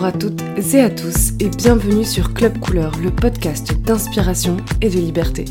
[0.00, 0.42] Bonjour à toutes
[0.74, 5.44] et à tous et bienvenue sur Club Couleur, le podcast d'inspiration et de liberté.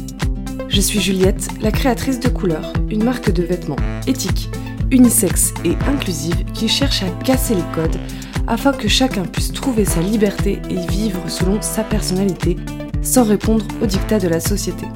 [0.70, 3.76] Je suis Juliette, la créatrice de Couleur, une marque de vêtements
[4.08, 4.50] éthique,
[4.90, 8.00] unisexe et inclusive qui cherche à casser les codes
[8.48, 12.56] afin que chacun puisse trouver sa liberté et vivre selon sa personnalité
[13.04, 14.88] sans répondre aux dictats de la société.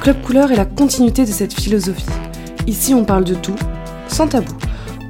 [0.00, 2.06] Club Couleur est la continuité de cette philosophie.
[2.66, 3.56] Ici on parle de tout,
[4.08, 4.54] sans tabou.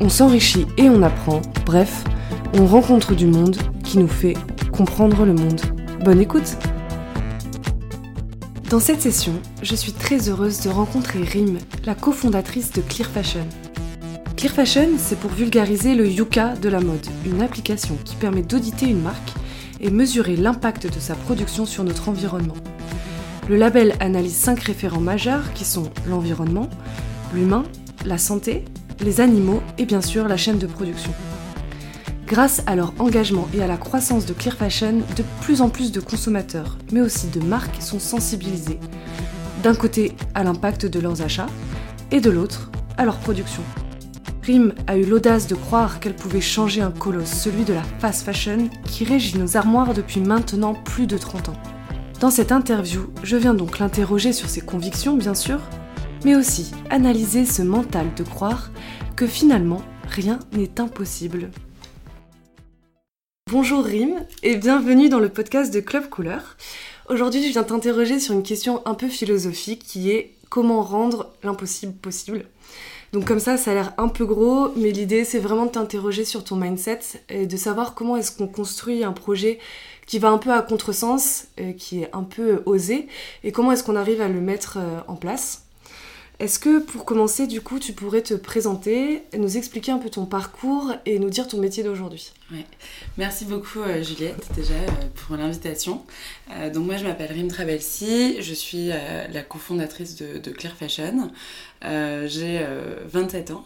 [0.01, 2.02] On s'enrichit et on apprend, bref,
[2.59, 4.34] on rencontre du monde qui nous fait
[4.73, 5.60] comprendre le monde.
[6.02, 6.56] Bonne écoute
[8.70, 13.46] Dans cette session, je suis très heureuse de rencontrer Rim, la cofondatrice de Clear Fashion.
[14.37, 18.87] Clear Fashion, c'est pour vulgariser le Yuka de la mode, une application qui permet d'auditer
[18.87, 19.32] une marque
[19.80, 22.57] et mesurer l'impact de sa production sur notre environnement.
[23.51, 26.70] Le label analyse cinq référents majeurs qui sont l'environnement,
[27.34, 27.65] l'humain,
[28.07, 28.65] la santé,
[29.01, 31.12] les animaux et bien sûr la chaîne de production.
[32.27, 35.93] Grâce à leur engagement et à la croissance de Clear Fashion, de plus en plus
[35.93, 38.80] de consommateurs, mais aussi de marques, sont sensibilisés.
[39.63, 41.46] D'un côté à l'impact de leurs achats,
[42.10, 43.63] et de l'autre à leur production.
[44.43, 48.24] Rim a eu l'audace de croire qu'elle pouvait changer un colosse, celui de la fast
[48.24, 51.61] fashion, qui régit nos armoires depuis maintenant plus de 30 ans.
[52.21, 55.61] Dans cette interview, je viens donc l'interroger sur ses convictions, bien sûr,
[56.24, 58.71] mais aussi analyser ce mental de croire
[59.15, 61.51] que finalement, rien n'est impossible.
[63.49, 66.56] Bonjour Rim et bienvenue dans le podcast de Club Couleur.
[67.09, 71.93] Aujourd'hui, je viens t'interroger sur une question un peu philosophique qui est comment rendre l'impossible
[71.93, 72.47] possible.
[73.12, 76.25] Donc comme ça, ça a l'air un peu gros, mais l'idée c'est vraiment de t'interroger
[76.25, 79.61] sur ton mindset et de savoir comment est-ce qu'on construit un projet
[80.09, 83.06] qui va un peu à contresens, euh, qui est un peu osé,
[83.44, 85.66] et comment est-ce qu'on arrive à le mettre euh, en place.
[86.38, 90.26] Est-ce que pour commencer, du coup, tu pourrais te présenter, nous expliquer un peu ton
[90.26, 92.32] parcours et nous dire ton métier d'aujourd'hui?
[93.16, 96.04] Merci beaucoup euh, Juliette déjà euh, pour l'invitation.
[96.53, 101.31] Euh, donc moi je m'appelle Rim Travelsi, je suis la cofondatrice de, de Clear Fashion.
[101.83, 102.66] j'ai
[103.06, 103.65] 27 ans,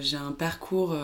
[0.00, 0.96] j'ai un parcours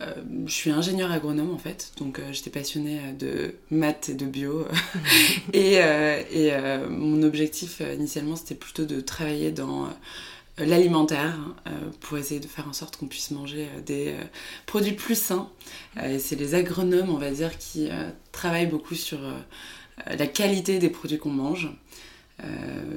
[0.00, 0.14] euh,
[0.46, 4.26] je suis ingénieur agronome en fait, donc euh, j'étais passionnée euh, de maths et de
[4.26, 4.66] bio.
[5.52, 6.52] et, et
[6.88, 9.88] mon objectif initialement c'était plutôt de travailler dans
[10.58, 11.36] l'alimentaire
[12.00, 14.14] pour essayer de faire en sorte qu'on puisse manger des
[14.66, 15.50] produits plus sains.
[16.02, 17.88] et c'est les agronomes, on va dire, qui
[18.32, 19.18] travaillent beaucoup sur
[20.06, 21.70] la qualité des produits qu'on mange.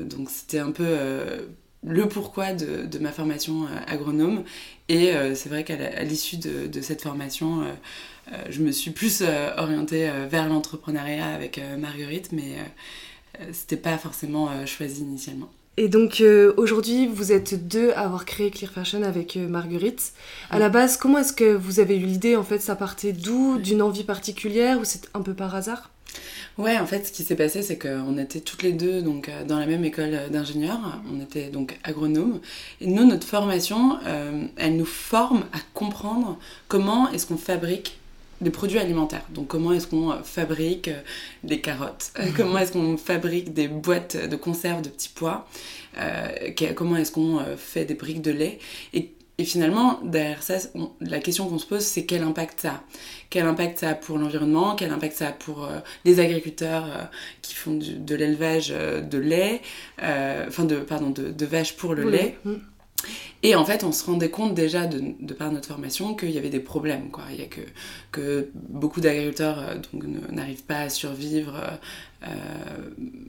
[0.05, 1.47] donc c'était un peu
[1.87, 4.43] le pourquoi de, de, ma formation euh, agronome.
[4.89, 9.23] Et euh, c'est vrai qu'à l'issue de, de, cette formation, euh, je me suis plus
[9.57, 12.57] orientée vers l'entrepreneuriat avec Marguerite, mais
[13.53, 15.49] c'était pas forcément choisi initialement.
[15.77, 16.21] Et donc
[16.57, 20.11] aujourd'hui, vous êtes deux à avoir créé Clear Fashion avec Marguerite.
[20.49, 23.59] À la base, comment est-ce que vous avez eu l'idée En fait, ça partait d'où?
[23.59, 24.77] D'une envie particulière?
[24.77, 25.89] Ou c'est un peu par hasard?
[26.57, 29.43] Ouais, en fait, ce qui s'est passé, c'est qu'on était toutes les deux donc euh,
[29.43, 31.01] dans la même école d'ingénieurs.
[31.13, 32.39] On était donc agronomes.
[32.81, 36.37] Et nous, notre formation, euh, elle nous forme à comprendre
[36.67, 37.99] comment est-ce qu'on fabrique
[38.41, 39.25] des produits alimentaires.
[39.29, 40.89] Donc comment est-ce qu'on euh, fabrique
[41.43, 45.47] des carottes Comment est-ce qu'on fabrique des boîtes de conserve de petits pois
[46.75, 48.59] Comment est-ce qu'on fait des briques de lait
[48.93, 50.55] Et et finalement, derrière ça,
[50.99, 52.83] la question qu'on se pose, c'est quel impact ça a?
[53.29, 54.75] Quel impact ça a pour l'environnement?
[54.75, 57.03] Quel impact ça a pour euh, les agriculteurs euh,
[57.43, 59.61] qui font de l'élevage euh, de lait,
[59.99, 62.37] enfin de, pardon, de, vaches pour le lait?
[62.45, 62.53] Mm.
[63.43, 66.49] Et en fait, on se rendait compte déjà de, par notre formation qu'il y avait
[66.49, 67.09] des problèmes.
[67.31, 67.47] Il y a
[68.11, 69.63] que, beaucoup d'agriculteurs
[70.31, 71.53] n'arrivent pas à survivre
[72.23, 72.27] euh,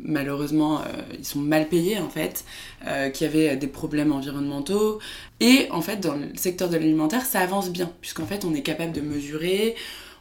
[0.02, 0.84] malheureusement, euh,
[1.18, 2.44] ils sont mal payés en fait,
[2.86, 4.98] euh, qui avaient des problèmes environnementaux.
[5.40, 8.62] Et en fait, dans le secteur de l'alimentaire, ça avance bien, puisqu'en fait, on est
[8.62, 9.74] capable de mesurer,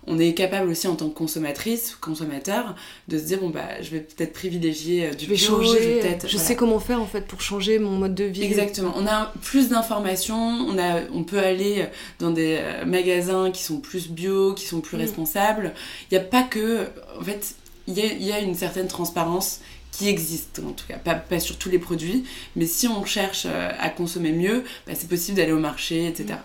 [0.07, 2.75] on est capable aussi en tant que consommatrice, consommateur,
[3.07, 6.37] de se dire bon bah je vais peut-être privilégier du je vais changer, je, je
[6.37, 8.43] sais comment faire en fait pour changer mon mode de vie.
[8.43, 8.93] Exactement.
[8.95, 11.85] On a plus d'informations, on a, on peut aller
[12.19, 15.01] dans des magasins qui sont plus bio, qui sont plus mm.
[15.01, 15.73] responsables.
[16.09, 16.87] Il n'y a pas que,
[17.19, 17.55] en fait,
[17.87, 19.61] il y, a, une certaine transparence
[19.91, 22.25] qui existe en tout cas, pas, sur tous les produits,
[22.55, 26.39] mais si on cherche euh, à consommer mieux, bah, c'est possible d'aller au marché, etc.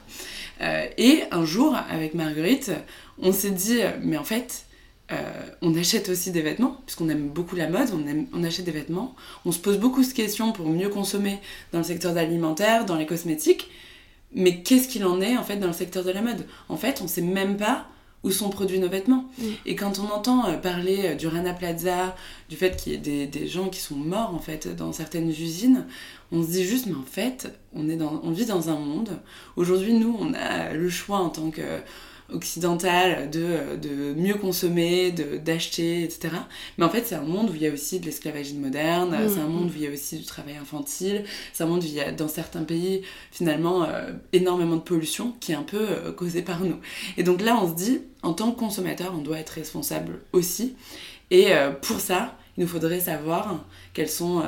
[0.60, 2.70] Euh, et un jour, avec Marguerite,
[3.22, 4.66] on s'est dit, mais en fait,
[5.10, 5.16] euh,
[5.60, 9.14] on achète aussi des vêtements, puisqu'on aime beaucoup la mode, on, on achète des vêtements,
[9.44, 11.38] on se pose beaucoup de questions pour mieux consommer
[11.72, 13.70] dans le secteur alimentaire, dans les cosmétiques,
[14.34, 16.46] mais qu'est-ce qu'il en est en fait dans le secteur de la mode?
[16.68, 17.86] En fait, on sait même pas
[18.24, 19.24] où sont produits nos vêtements.
[19.38, 19.44] Mm.
[19.66, 22.14] Et quand on entend euh, parler euh, du Rana Plaza,
[22.48, 25.86] du fait qu'il y ait des, gens qui sont morts en fait dans certaines usines,
[26.30, 29.18] on se dit juste mais en fait on est dans on vit dans un monde.
[29.56, 31.80] Aujourd'hui nous on a le choix en tant que
[32.32, 36.34] occidentale de, de mieux consommer, d'acheter, etc.
[36.78, 39.28] Mais en fait, c'est un monde où il y a aussi de l'esclavagisme moderne, Mm.
[39.28, 41.86] c'est un monde où il y a aussi du travail infantile, c'est un monde où
[41.86, 45.86] il y a dans certains pays finalement euh, énormément de pollution qui est un peu
[45.88, 46.78] euh, causée par nous.
[47.16, 50.74] Et donc là, on se dit, en tant que consommateur, on doit être responsable aussi.
[51.30, 53.64] Et euh, pour ça, il nous faudrait savoir
[53.94, 54.42] quelles sont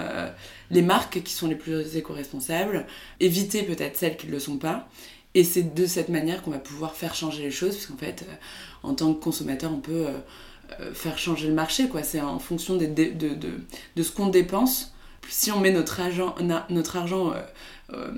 [0.71, 2.87] les marques qui sont les plus éco-responsables,
[3.19, 4.87] éviter peut-être celles qui ne le sont pas.
[5.35, 8.25] Et c'est de cette manière qu'on va pouvoir faire changer les choses, parce qu'en fait,
[8.29, 8.33] euh,
[8.85, 10.13] en tant que consommateur, on peut euh,
[10.81, 11.89] euh, faire changer le marché.
[11.89, 12.03] quoi.
[12.03, 13.35] C'est en fonction des de, de,
[13.97, 14.93] de ce qu'on dépense.
[15.29, 16.35] Si on met notre argent,
[16.69, 17.41] notre argent euh,
[17.95, 18.13] euh,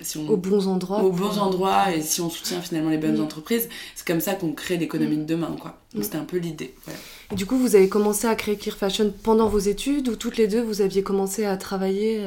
[0.00, 1.02] si on, Aux bons endroits.
[1.04, 3.24] aux bons endroits et si on soutient finalement les bonnes Mm.
[3.24, 5.54] entreprises, c'est comme ça qu'on crée l'économie de demain.
[5.60, 5.78] quoi.
[5.92, 6.04] Donc Mm.
[6.04, 6.74] c'était un peu l'idée.
[6.84, 6.98] voilà.
[7.32, 10.38] Et du coup, vous avez commencé à créer Clear Fashion pendant vos études ou toutes
[10.38, 12.24] les deux, vous aviez commencé à travailler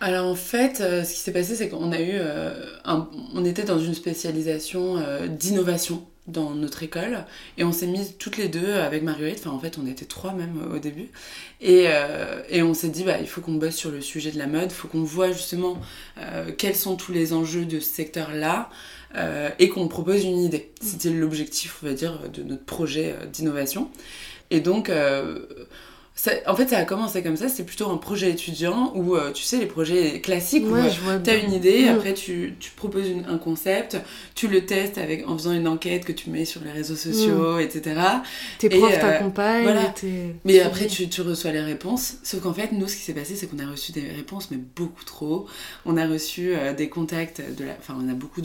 [0.00, 2.54] Alors en fait, euh, ce qui s'est passé, c'est qu'on a eu, euh,
[2.86, 7.26] on était dans une spécialisation euh, d'innovation dans notre école
[7.58, 10.32] et on s'est mis toutes les deux avec Marguerite, enfin en fait on était trois
[10.32, 11.08] même au début
[11.60, 11.86] et,
[12.50, 14.66] et on s'est dit bah il faut qu'on bosse sur le sujet de la mode,
[14.66, 15.78] il faut qu'on voit justement
[16.56, 18.68] quels sont tous les enjeux de ce secteur-là
[19.16, 20.70] euh, et qu'on propose une idée.
[20.80, 23.90] C'était l'objectif, on va dire, de notre projet d'innovation.
[24.52, 24.90] Et donc,
[26.22, 27.48] ça- en fait, ça a commencé comme ça.
[27.48, 31.18] C'est plutôt un projet étudiant où, euh, tu sais, les projets classiques où Ouais, euh,
[31.24, 31.46] T'as bien.
[31.46, 31.88] une idée, Mm.
[31.96, 33.96] après tu, tu proposes une- un concept,
[34.34, 37.58] tu le testes avec, en faisant une enquête que tu mets sur les réseaux sociaux,
[37.58, 37.98] etc.
[38.58, 39.62] Tes et, profs euh, t'accompagnent.
[39.62, 39.94] voilà.
[40.44, 42.16] Mais tu après, tu, tu reçois les réponses.
[42.22, 44.58] Sauf qu'en fait, nous, ce qui s'est passé, c'est qu'on a reçu des réponses, mais
[44.76, 45.46] beaucoup trop.
[45.86, 47.72] On a reçu euh, des contacts de la.
[47.78, 48.42] Enfin, on a beaucoup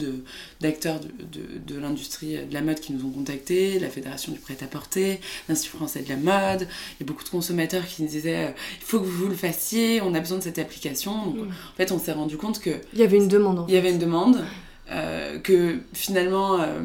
[0.60, 4.38] d'acteurs de, de, de l'industrie de la mode qui nous ont contactés, la Fédération du
[4.38, 6.66] prêt-à-porter, l'Institut français de la mode.
[6.98, 9.34] Il y a beaucoup de consommateurs qui nous disaient euh, il faut que vous le
[9.34, 11.26] fassiez, on a besoin de cette application.
[11.26, 11.50] Donc, Mm.
[11.50, 13.58] en fait, on s'est rendu compte que Il y avait une demande.
[13.60, 14.44] en il y avait une demande,
[14.90, 16.82] euh, que finalement, euh,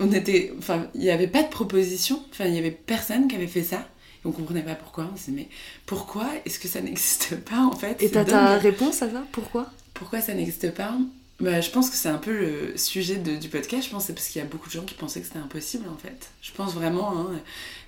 [0.00, 3.36] on était, enfin, il n'y avait pas de proposition, enfin, il n'y avait personne qui
[3.36, 3.78] avait fait ça.
[4.24, 5.08] Et on comprenait pas pourquoi.
[5.12, 5.48] On s'est dit, mais
[5.86, 8.02] pourquoi est-ce que ça n'existe pas en fait?
[8.02, 9.70] Et t'as ta réponse à ça Pourquoi?
[9.94, 10.94] Pourquoi ça n'existe pas?
[11.40, 13.84] Bah, Je pense que c'est un peu le sujet de- du podcast.
[13.86, 15.38] Je pense que c'est parce qu'il y a beaucoup de gens qui pensaient que c'était
[15.40, 16.28] impossible en fait.
[16.42, 17.30] Je pense vraiment hein,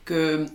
[0.04, 0.46] que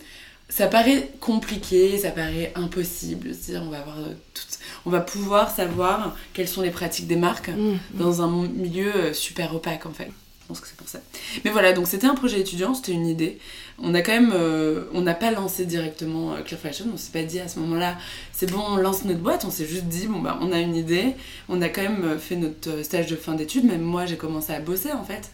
[0.52, 3.32] ça paraît compliqué, ça paraît impossible.
[3.56, 7.50] on va avoir euh, toutes- on va pouvoir savoir quelles sont les pratiques des marques
[7.50, 7.78] Mm.
[7.94, 10.12] dans un milieu euh, super opaque en fait.
[10.54, 11.00] Je pense que c'est pour ça.
[11.46, 13.40] Mais voilà, donc c'était un projet étudiant, c'était une idée.
[13.80, 17.12] On a quand même, euh, on n'a pas lancé directement euh, Clear Fashion, on s'est
[17.12, 17.98] pas dit à ce moment-là,
[18.34, 20.76] c'est bon, on lance notre boîte, on s'est juste dit, bon bah on a une
[20.76, 21.16] idée,
[21.50, 24.52] on a quand même euh, fait notre stage de fin d'études, même moi j'ai commencé
[24.54, 25.32] à bosser en fait.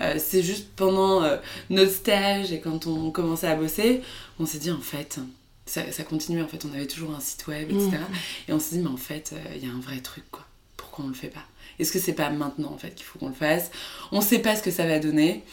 [0.00, 1.38] Euh, c'est juste pendant euh,
[1.70, 4.02] notre stage et quand on commençait à bosser,
[4.38, 5.18] on s'est dit en fait,
[5.66, 7.90] ça, ça continuait en fait, on avait toujours un site web, etc.
[7.90, 8.14] Mm.
[8.48, 10.44] Et on s'est dit, mais en fait, euh, il y a un vrai truc, quoi.
[10.76, 11.44] Pourquoi on le fait pas?
[11.78, 13.70] Est-ce que c'est pas maintenant, en fait, qu'il faut qu'on le fasse?
[14.12, 15.44] On sait pas ce que ça va donner.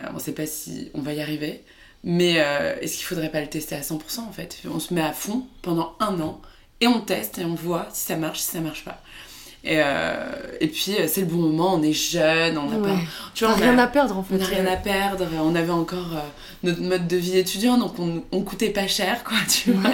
[0.00, 1.62] Euh, on sait pas si on va y arriver.
[2.04, 4.58] Mais euh, est-ce qu'il faudrait pas le tester à 100% en fait?
[4.70, 6.40] On se met à fond pendant un an
[6.80, 9.02] et on teste et on voit si ça marche, si ça marche pas.
[9.68, 10.14] Et, euh,
[10.60, 12.88] et puis euh, c'est le bon moment, on est jeune, on n'a Ouais.
[12.88, 12.98] pas.
[13.34, 14.36] Tu vois, on a- rien à perdre en fait.
[14.36, 16.20] on n'a rien à perdre, on avait encore euh,
[16.62, 19.90] notre mode de vie étudiant, donc on, on coûtait pas cher, quoi, tu vois.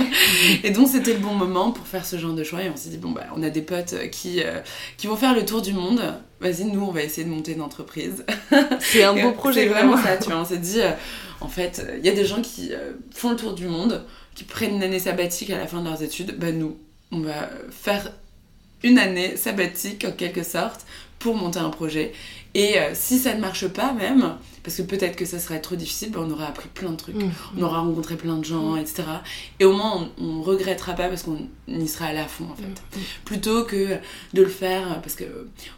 [0.62, 2.90] Et donc c'était le bon moment pour faire ce genre de choix, et on s'est
[2.90, 4.60] dit, bon, bah, on a des potes qui, euh,
[4.98, 6.02] qui vont faire le tour du monde,
[6.40, 8.24] vas-y, nous, on va essayer de monter une entreprise.
[8.80, 9.62] C'est un beau projet.
[9.62, 10.40] C'est vraiment ça, tu vois.
[10.40, 10.80] On s'est dit,
[11.40, 12.72] en fait, il y a des gens qui
[13.10, 16.02] font le tour du monde, qui prennent une année sabbatique à la fin de leurs
[16.02, 16.76] études, bah nous,
[17.10, 18.12] on va faire
[18.82, 20.86] une année sabbatique en quelque sorte
[21.18, 22.12] pour monter un projet.
[22.54, 25.74] Et euh, si ça ne marche pas même, parce que peut-être que ça serait trop
[25.74, 27.14] difficile, bah, on aura appris plein de trucs.
[27.14, 27.30] Mm.
[27.56, 29.04] On aura rencontré plein de gens, etc.
[29.58, 32.66] Et au moins, on, on regrettera pas parce qu'on y sera à fond, en fait.
[32.98, 33.00] Mm.
[33.24, 33.96] Plutôt que
[34.34, 35.24] de le faire, parce que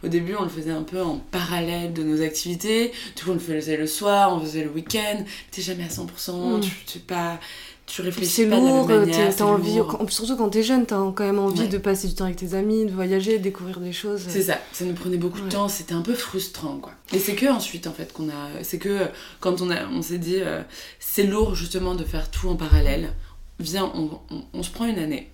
[0.03, 2.91] au début, on le faisait un peu en parallèle de nos activités.
[3.15, 5.23] Du coup, on le faisait le soir, on faisait le week-end.
[5.51, 6.59] T'es jamais à 100%, Mm.
[6.61, 7.39] tu, tu, pas,
[7.87, 9.27] tu réfléchis C'est pas lourd, de la même manière.
[9.29, 9.87] t'as c'est envie, lourd.
[9.99, 11.67] quand- surtout quand t'es jeune, t'as quand même envie Ouais.
[11.67, 14.23] de passer du temps avec tes amis, de voyager, de découvrir des choses.
[14.27, 15.45] C'est ça, ça nous prenait beaucoup Ouais.
[15.45, 16.93] de temps, c'était un peu frustrant quoi.
[17.13, 19.01] Et c'est que ensuite en fait qu'on a, c'est que
[19.39, 20.61] quand on a, on s'est dit euh,
[20.99, 23.13] c'est lourd justement de faire tout en parallèle.
[23.59, 25.29] Viens, on, on- on se prend une année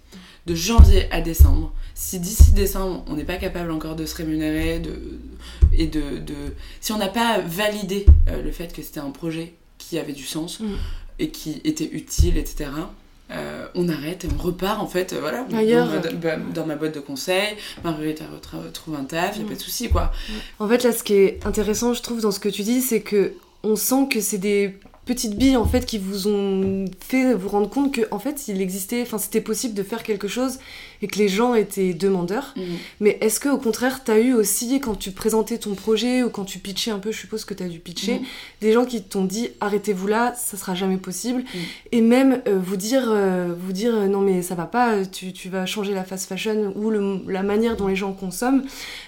[0.45, 1.73] de janvier à décembre.
[1.95, 4.91] Si d'ici décembre on n'est pas capable encore de se rémunérer, de
[5.73, 6.35] et de, de
[6.81, 10.25] si on n'a pas validé euh, le fait que c'était un projet qui avait du
[10.25, 10.65] sens Mm.
[11.21, 12.69] Et qui était utile, etc.
[13.31, 15.87] euh, on arrête et on repart en fait, euh, voilà, Ailleurs.
[15.87, 17.55] dans, ma, bah, dans ma boîte de conseil.
[17.83, 18.21] Marguerite
[18.73, 19.47] trouve un taf, y a Mm.
[19.47, 20.11] pas de souci quoi.
[20.59, 23.01] En fait, là, ce qui est intéressant, je trouve, dans ce que tu dis, c'est
[23.01, 24.75] que on sent que c'est des
[25.13, 28.61] petites billes en fait qui vous ont fait vous rendre compte que en fait il
[28.61, 30.59] existait, enfin c'était possible de faire quelque chose
[31.01, 32.53] et que les gens étaient demandeurs.
[32.55, 32.63] Mhm.
[33.01, 36.45] Mais est-ce que au contraire t'as eu aussi quand tu présentais ton projet ou quand
[36.45, 38.25] tu pitchais un peu, je suppose que t'as dû pitcher, Mhm.
[38.61, 41.59] des gens qui t'ont dit arrêtez-vous là, ça sera jamais possible, Mhm.
[41.91, 45.33] et même euh, vous dire euh, vous dire euh, non mais ça va pas, tu,
[45.33, 48.63] tu vas changer la fast fashion ou le- la manière dont les gens consomment,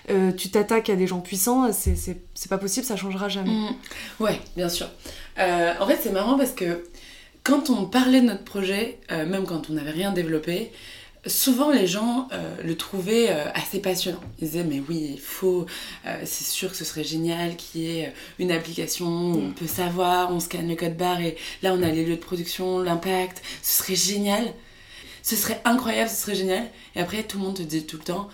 [0.10, 1.94] euh, tu t'attaques à des gens puissants, c'est-
[2.50, 3.56] pas possible, ça changera jamais.
[4.20, 4.88] Ouais, bien sûr.
[5.40, 6.86] Euh, en fait, c'est marrant parce que
[7.44, 10.72] quand on parlait de notre projet, euh, même quand on n'avait rien développé,
[11.26, 14.22] souvent les gens euh, le trouvaient euh, assez passionnant.
[14.40, 15.66] Ils disaient, mais oui, il faut,
[16.06, 19.68] euh, c'est sûr que ce serait génial qu'il y ait une application où on peut
[19.68, 23.42] savoir, on scanne le code barre et là on a les lieux de production, l'impact,
[23.62, 24.54] ce serait génial.
[25.26, 26.66] Ce serait incroyable, ce serait génial.
[26.98, 28.28] Et après, tout le monde te dit tout le temps,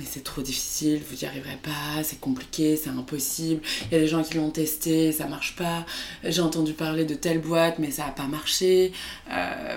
[0.00, 3.60] mais c'est trop difficile, vous n'y arriverez pas, c'est compliqué, c'est impossible.
[3.86, 5.84] Il y a des gens qui l'ont testé, ça marche pas.
[6.24, 8.92] J'ai entendu parler de telle boîte, mais ça n'a pas marché.
[9.30, 9.76] Euh,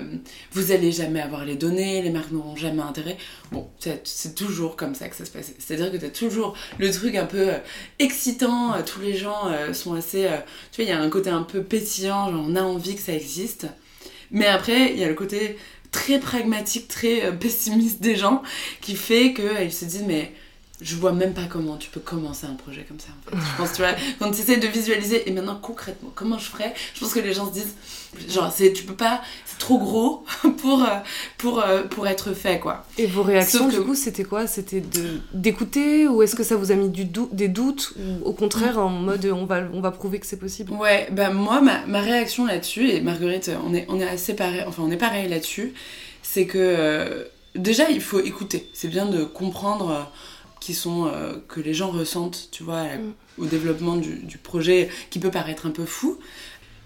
[0.54, 3.18] vous allez jamais avoir les données, les marques n'auront jamais intérêt.
[3.52, 3.68] Bon,
[4.06, 5.52] c'est toujours comme ça que ça se passe.
[5.60, 7.58] C'est-à-dire que tu as toujours le truc un peu euh,
[8.00, 10.30] excitant, euh, tous les gens sont assez...
[10.72, 13.14] tu vois, il y a un côté un peu pétillant, on a envie que ça
[13.14, 13.68] existe.
[14.32, 15.58] Mais après, il y a le côté
[15.94, 18.44] très pragmatique, très euh, pessimiste des gens
[18.82, 20.34] qui fait qu'ils se disent mais
[20.84, 23.38] je vois même pas comment tu peux commencer un projet comme ça en fait.
[23.38, 26.74] Je pense tu vois quand tu essaies de visualiser et maintenant concrètement comment je ferais,
[26.94, 27.74] je pense que les gens se disent
[28.30, 30.26] genre c'est tu peux pas c'est trop gros
[30.62, 30.88] pour euh,
[31.38, 32.86] pour euh, pour être fait quoi.
[32.98, 34.46] Et vos réactions, du coup, c'était quoi?
[34.46, 38.26] C'était de d'écouter ou est-ce que ça vous a mis du dou- des doutes ou
[38.28, 40.74] au contraire en mode on va on va prouver que c'est possible?
[40.74, 44.64] Ouais, bah moi, ma, ma réaction là-dessus, et Marguerite, on est, on est assez pareil,
[44.68, 45.74] enfin on est pareil là-dessus,
[46.22, 47.24] c'est que euh,
[47.56, 48.70] déjà il faut écouter.
[48.74, 50.02] C'est bien de comprendre euh,
[50.64, 53.14] qui sont, euh, que les gens ressentent, tu vois, la- Mm.
[53.38, 56.18] au développement du, du projet qui peut paraître un peu fou.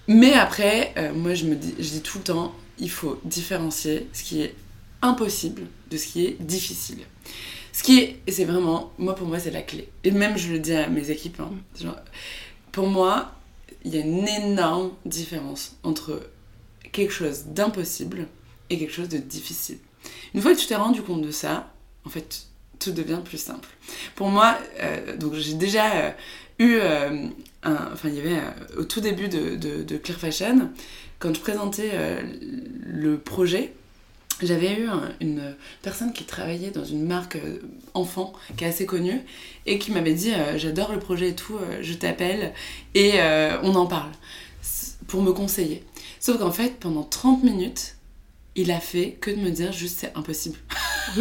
[0.08, 4.08] Mais après, euh, moi je me dis, je dis tout le temps, il faut différencier
[4.14, 4.56] ce qui est
[5.02, 7.00] impossible de ce qui est difficile.
[7.74, 9.90] Ce qui est, c'est vraiment, moi pour moi c'est la clé.
[10.04, 11.98] Et même je le dis à mes équipes, hein, genre,
[12.72, 13.34] pour moi,
[13.86, 16.22] il y a une énorme différence entre
[16.92, 18.28] quelque chose d'impossible
[18.70, 19.78] et quelque chose de difficile.
[20.34, 21.72] Une fois que tu t'es rendu compte de ça,
[22.06, 22.48] en fait,
[22.80, 23.68] tout devient plus simple.
[24.16, 26.12] Pour moi, euh, donc j'ai déjà euh,
[26.60, 27.28] eu, euh,
[27.64, 28.42] enfin il y avait
[28.78, 30.70] au tout début de, Clear Fashion,
[31.20, 31.92] quand je présentais
[32.86, 33.74] le projet,
[34.44, 37.40] j'avais eu un- une personne qui travaillait dans une marque
[37.96, 39.22] enfant qui est assez connue
[39.66, 42.54] et qui m'avait dit j'adore le projet et tout, je t'appelle
[42.94, 43.14] et
[43.64, 44.12] on en parle
[45.08, 45.84] pour me conseiller.
[46.20, 47.96] Sauf qu'en fait, pendant 30 minutes,
[48.56, 50.58] il a fait que de me dire juste c'est impossible.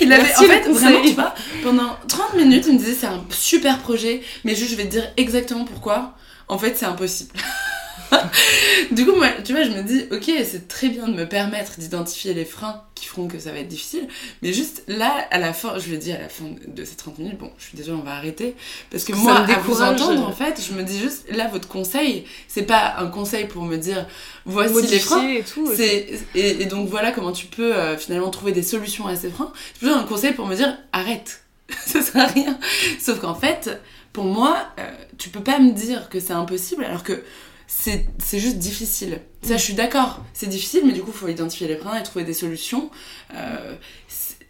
[0.00, 3.06] il avait, Merci en fait, vraiment, tu vois, pendant 30 minutes, il me disait c'est
[3.06, 6.14] un super projet, mais juste je vais te dire exactement pourquoi.
[6.48, 7.32] En fait, c'est impossible.
[8.90, 11.78] du coup, moi, tu vois, je me dis, ok, c'est très bien de me permettre
[11.78, 14.08] d'identifier les freins qui feront que ça va être difficile,
[14.42, 17.18] mais juste là, à la fin, je ai dit à la fin de ces 30
[17.18, 18.54] minutes, bon, je suis désolée, on va arrêter,
[18.90, 22.24] parce que moi, à vous entendre, en fait, je me dis juste, là, votre conseil,
[22.48, 24.06] c'est pas un conseil pour me dire,
[24.44, 25.70] voici les freins, Modifier et tout.
[25.74, 29.30] c'est, et, et donc voilà comment tu peux euh, finalement trouver des solutions à ces
[29.30, 29.52] freins.
[29.74, 31.42] C'est plutôt un conseil pour me dire arrête,
[31.86, 32.58] ça sert à rien.
[32.98, 33.80] Sauf qu'en fait,
[34.12, 37.22] pour moi, euh, tu peux pas me dire que c'est impossible alors que
[37.66, 38.06] c'est,
[38.38, 39.20] juste difficile.
[39.42, 42.02] Ça, je suis d'accord, c'est difficile, mais du coup, il faut identifier les freins et
[42.02, 42.90] trouver des solutions.
[43.34, 43.74] Euh,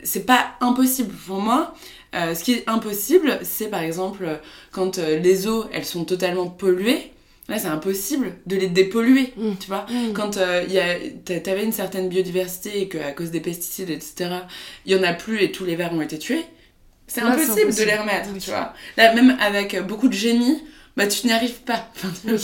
[0.02, 1.74] c'est, pas impossible pour moi.
[2.14, 4.26] Euh, ce qui est impossible, c'est par exemple
[4.70, 7.12] quand euh, les eaux, elles sont totalement polluées.
[7.48, 9.52] Là, c'est impossible de les dépolluer, Mm.
[9.60, 10.12] tu vois Mm.
[10.14, 14.30] quand il y a- t'a- t'avais une certaine biodiversité et qu'à cause des pesticides, etc.,
[14.84, 16.44] il y en a plus et tous les vers ont été tués,
[17.06, 18.40] c'est impossible, de les remettre, Oui.
[18.40, 18.72] tu vois.
[18.96, 20.60] Là, même avec beaucoup de génie,
[20.96, 21.88] bah tu n'y arrives pas.
[22.24, 22.38] Oui.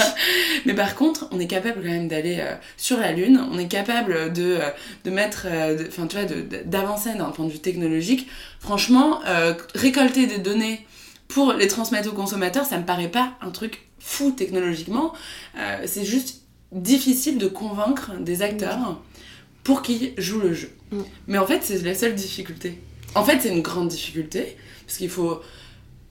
[0.67, 3.69] Mais par contre, on est capable quand même d'aller euh, sur la Lune, on est
[3.69, 4.71] capable de, euh,
[5.05, 6.27] de mettre, euh, enfin tu vois,
[6.65, 8.29] d'avancer d'un point de vue technologique.
[8.61, 9.21] Franchement,
[9.75, 10.87] récolter des données
[11.29, 15.15] pour les transmettre aux consommateurs, ça me paraît pas un truc fou technologiquement.
[15.85, 19.01] C'est juste difficile de convaincre des acteurs
[19.65, 20.71] pour qu'ils jouent le jeu.
[20.93, 21.01] Mm.
[21.27, 22.79] Mais en fait, c'est la seule difficulté.
[23.15, 24.57] En fait, c'est une grande difficulté
[24.87, 25.41] parce qu'il faut,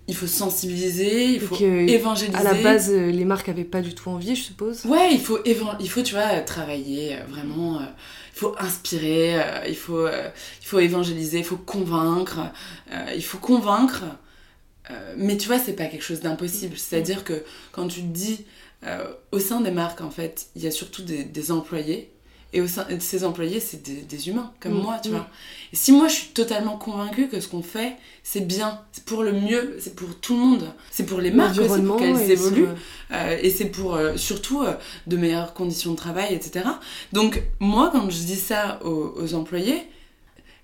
[0.07, 2.37] il faut sensibiliser, il faut que, évangéliser.
[2.37, 4.85] À la base, euh, les marques avaient pas du tout envie, je suppose.
[4.85, 7.77] Ouais, il faut, il faut tu vois, euh, travailler euh, vraiment.
[7.79, 7.85] euh,
[8.35, 10.29] il faut inspirer, euh, il, faut, euh,
[10.61, 12.39] il faut évangéliser, il faut convaincre.
[13.15, 14.03] il faut convaincre.
[15.15, 16.75] mais tu vois, c'est pas quelque chose d'impossible.
[16.77, 18.45] C'est-à-dire que quand tu te dis,
[19.31, 22.10] au sein des marques, en fait, il y a surtout des, des employés.
[22.53, 25.13] Et au sein de ces employés, c'est des, humains, comme Mm, moi, tu mm.
[25.13, 25.27] vois.
[25.71, 29.23] Et si moi, je suis totalement convaincue que ce qu'on fait, c'est bien, c'est pour
[29.23, 32.65] le mieux, c'est pour tout le monde, c'est pour les marques, aussi, pour qu'elles évoluent,
[32.65, 32.75] sur-
[33.13, 34.73] euh, et c'est pour euh, surtout euh,
[35.07, 36.65] de meilleures conditions de travail, etc.
[37.13, 39.81] Donc, moi, quand je dis ça aux, aux employés,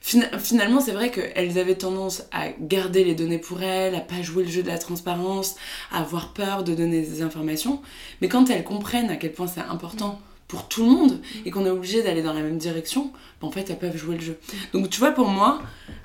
[0.02, 4.22] fina- finalement, c'est vrai qu'elles avaient tendance à garder les données pour elles, à pas
[4.22, 5.56] jouer le jeu de la transparence,
[5.92, 7.82] à avoir peur de donner des informations.
[8.22, 11.66] Mais quand elles comprennent à quel point c'est important pour tout le monde et qu'on
[11.66, 13.12] est obligé d'aller dans la même direction,
[13.42, 14.38] ben, en fait, elles peuvent jouer le jeu.
[14.74, 15.62] Donc, tu vois, pour moi,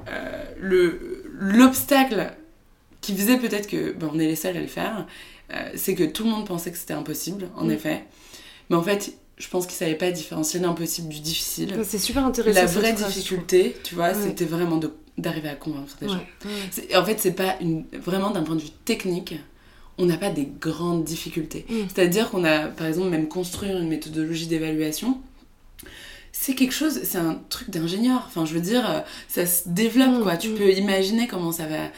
[0.08, 2.32] euh, le l'obstacle
[3.00, 5.06] qui faisait peut-être que ben, on est les seuls à le faire,
[5.52, 7.70] euh, c'est que tout le monde pensait que c'était impossible, en Mm.
[7.72, 8.04] effet.
[8.70, 11.80] Mais en fait, je pense qu'ils savaient pas différencier l'impossible du difficile.
[11.84, 12.60] C'est super intéressant.
[12.60, 14.14] La vraie difficulté, tu vois, Ouais.
[14.22, 14.80] c'était vraiment
[15.18, 16.14] d'arriver à convaincre des gens.
[16.44, 19.34] Ouais, En fait, c'est pas une vraiment d'un point de vue technique,
[19.98, 21.66] on n'a pas des grandes difficultés.
[21.68, 21.74] Mm.
[21.88, 25.18] C'est-à-dire qu'on a, par exemple, même construire une méthodologie d'évaluation.
[26.32, 28.24] C'est quelque chose, c'est un truc d'ingénieur.
[28.26, 30.36] Enfin, je veux dire, euh, ça se développe, Mm, quoi.
[30.36, 30.54] Tu mm.
[30.54, 31.90] peux imaginer comment ça va.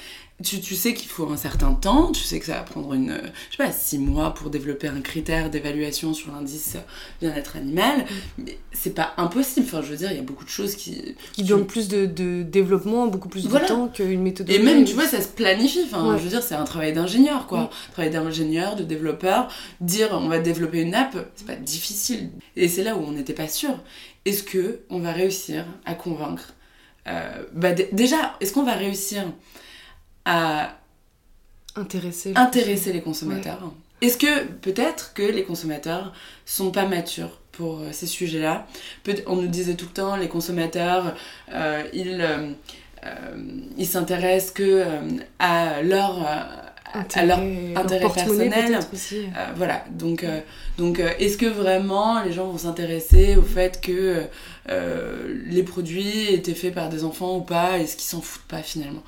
[0.42, 3.10] Tu, tu sais qu'il faut un certain temps, tu sais que ça va prendre une,
[3.12, 6.76] euh, je sais pas, six mois pour développer un critère d'évaluation sur l'indice
[7.20, 8.00] bien-être animal.
[8.00, 8.42] Mm.
[8.44, 9.64] Mais c'est pas impossible.
[9.68, 12.04] Enfin, je veux dire, il y a beaucoup de choses qui, Qui demande plus de,
[12.06, 13.64] de développement, beaucoup plus Voilà.
[13.66, 14.50] de temps qu'une méthode.
[14.50, 15.82] Et même, tu vois, ça se planifie.
[15.84, 16.18] Enfin, Ouais.
[16.18, 17.60] je veux dire, c'est un travail d'ingénieur, quoi.
[17.62, 17.68] Mm.
[17.92, 19.48] Travail d'ingénieur, de développeur.
[19.80, 22.30] Dire, on va développer une app, c'est pas difficile.
[22.56, 23.78] Et c'est là où on n'était pas sûr.
[24.24, 26.54] Est-ce que on va réussir à convaincre
[27.06, 29.22] euh, bah, Déjà, est-ce qu'on va réussir
[30.24, 30.78] à
[31.76, 32.32] Intéresser.
[32.36, 36.12] intéresser les consommateurs Est-ce que peut-être que les consommateurs
[36.46, 38.66] sont pas matures pour euh, ces sujets-là?
[39.26, 41.14] On nous disait tout le temps, les consommateurs,
[41.52, 42.52] euh, ils, euh,
[43.04, 43.36] euh,
[43.76, 44.84] ils s'intéressent que
[45.40, 46.20] à leur...
[46.22, 48.78] à leur intérêt personnel.
[48.92, 49.24] aussi.
[49.36, 50.38] euh, voilà, donc, euh,
[50.78, 54.22] donc euh, est-ce que vraiment les gens vont s'intéresser au fait que
[54.68, 59.02] les produits étaient faits par des enfants ou pas Est-ce qu'ils s'en foutent pas finalement?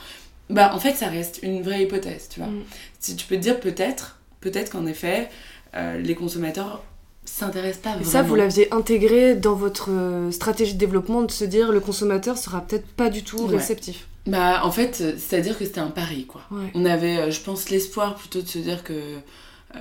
[0.51, 2.49] Bah en fait ça reste une vraie hypothèse, tu vois.
[2.49, 2.63] Mm.
[3.01, 5.29] Si tu peux te dire peut-être, peut-être qu'en effet
[5.75, 6.83] euh, les consommateurs
[7.25, 8.11] s'intéressent pas Et vraiment.
[8.11, 12.39] ça, vous l'aviez intégré dans votre euh, stratégie de développement de se dire le consommateur
[12.39, 13.57] sera peut-être pas du tout Ouais.
[13.57, 14.07] réceptif.
[14.27, 16.43] Bah en fait euh, c'est-à-dire que c'était un pari quoi.
[16.53, 16.71] Ouais.
[16.75, 18.95] On avait, je pense, l'espoir plutôt de se dire que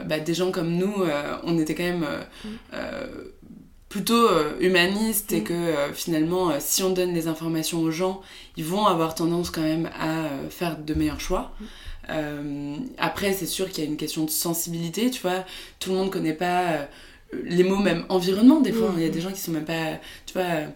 [0.05, 2.75] bah, des gens comme nous, euh, on était quand même euh, Mm.
[3.95, 5.43] Plutôt euh, humanistes et Mm.
[5.45, 8.21] que euh, finalement, euh, si on donne les informations aux gens,
[8.57, 11.53] ils vont avoir tendance quand même à faire de meilleurs choix.
[11.59, 11.63] Mm.
[12.09, 15.45] Euh, après, c'est sûr qu'il y a une question de sensibilité, tu vois.
[15.79, 16.89] Tout le monde connaît pas
[17.45, 18.89] les mots même environnement, des fois.
[18.89, 18.95] Mm.
[18.97, 20.67] Il y a des gens qui sont même pas, tu vois.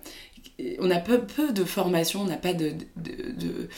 [0.80, 3.12] on a peu, peu de formation, on n'a pas de, de,
[3.44, 3.70] de,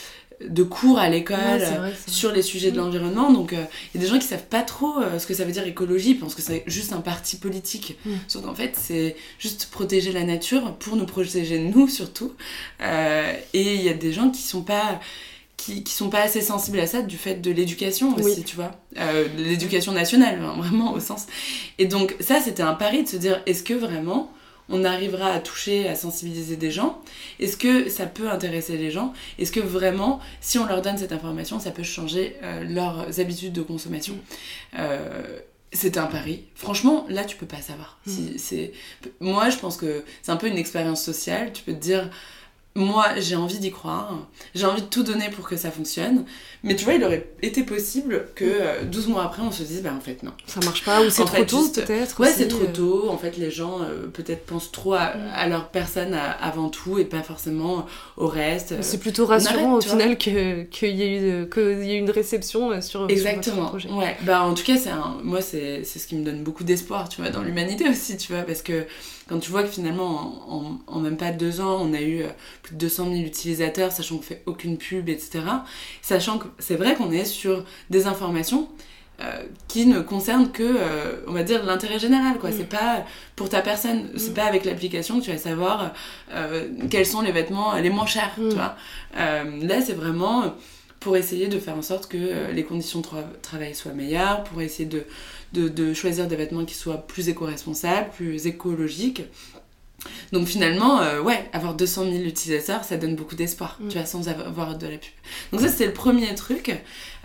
[0.49, 1.93] de cours à l'école Ouais, vrai.
[2.07, 2.83] sur les sujets de Mm.
[2.83, 3.31] l'environnement.
[3.31, 5.45] Donc, euh, il y a des gens qui savent pas trop euh, ce que ça
[5.45, 7.97] veut dire écologie, ils pensent que c'est juste un parti politique.
[8.05, 8.11] Mm.
[8.27, 12.33] Sauf qu'en fait, c'est juste protéger la nature pour nous protéger nous surtout.
[12.81, 14.99] Euh, et il y a des gens qui sont pas.
[15.57, 18.43] Qui, qui sont pas assez sensibles à ça du fait de l'éducation aussi, Oui.
[18.43, 18.71] tu vois.
[18.97, 21.27] Euh, de l'éducation nationale, hein, vraiment au sens.
[21.77, 24.31] Et donc, ça, c'était un pari de se dire est-ce que vraiment
[24.71, 27.01] on arrivera à toucher, à sensibiliser des gens
[27.39, 29.13] Est-ce que ça peut intéresser les gens?
[29.37, 33.53] Est-ce que vraiment, si on leur donne cette information, ça peut changer euh, leurs habitudes
[33.53, 34.15] de consommation?
[34.79, 35.39] Euh,
[35.73, 36.43] C'est un pari.
[36.55, 37.99] Franchement, là, tu peux pas savoir.
[38.05, 38.11] Mm.
[38.11, 38.73] Si, c'est...
[39.19, 41.53] Moi, je pense que c'est un peu une expérience sociale.
[41.53, 42.09] Tu peux te dire,
[42.73, 44.17] moi, j'ai envie d'y croire.
[44.55, 46.23] J'ai envie de tout donner pour que ça fonctionne.
[46.63, 49.81] Mais tu vois, il aurait été possible que euh, 12 mois après, on se dise,
[49.81, 50.31] bah en fait, non.
[50.45, 52.19] Ça marche pas, ou c'est trop fait, tôt juste- peut-être.
[52.19, 52.71] Ouais, c'est trop euh.
[52.73, 53.09] tôt.
[53.09, 55.31] En fait, les gens euh, peut-être pensent trop à, Mm.
[55.33, 58.75] à leur personne à- avant tout et pas forcément au reste.
[58.81, 62.11] C'est plutôt rassurant arrête, au final que- qu'il y, ait eu- qu'il y ait une
[62.11, 63.65] réception euh, sur, sur Exactement.
[63.67, 63.89] projet.
[63.89, 64.15] Ouais.
[64.21, 65.17] Bah en tout cas, un...
[65.23, 68.43] moi c'est ce qui me donne beaucoup d'espoir, tu vois, dans l'humanité aussi, tu vois,
[68.43, 68.85] parce que
[69.27, 72.23] quand tu vois que finalement en, en- en même pas deux ans, on a eu
[72.23, 72.27] euh,
[72.63, 75.39] plus de 200 000 utilisateurs, sachant qu'on fait aucune pub, etc.
[76.01, 78.67] Sachant que c'est vrai qu'on est sur des informations.
[79.23, 82.49] euh, qui ne concernent que, euh, on va dire, l'intérêt général, quoi.
[82.49, 82.53] Mm.
[82.57, 83.05] C'est pas
[83.35, 84.33] pour ta personne, c'est Mm.
[84.33, 85.93] pas avec l'application que tu vas savoir
[86.33, 88.49] euh, quels sont les vêtements les moins chers, Mm.
[88.49, 88.75] tu vois.
[89.15, 90.55] Là, c'est vraiment
[90.99, 94.59] pour essayer de faire en sorte que les conditions de tra- travail soient meilleures, pour
[94.61, 95.03] essayer de,
[95.53, 99.23] de, de choisir des vêtements qui soient plus éco-responsables, plus écologiques.
[100.31, 103.87] Donc finalement, euh, ouais, avoir 200 000 utilisateurs, ça donne beaucoup d'espoir, Mm.
[103.89, 105.11] tu vois, sans avoir de la pub.
[105.51, 106.75] Donc ça, c'est le premier truc.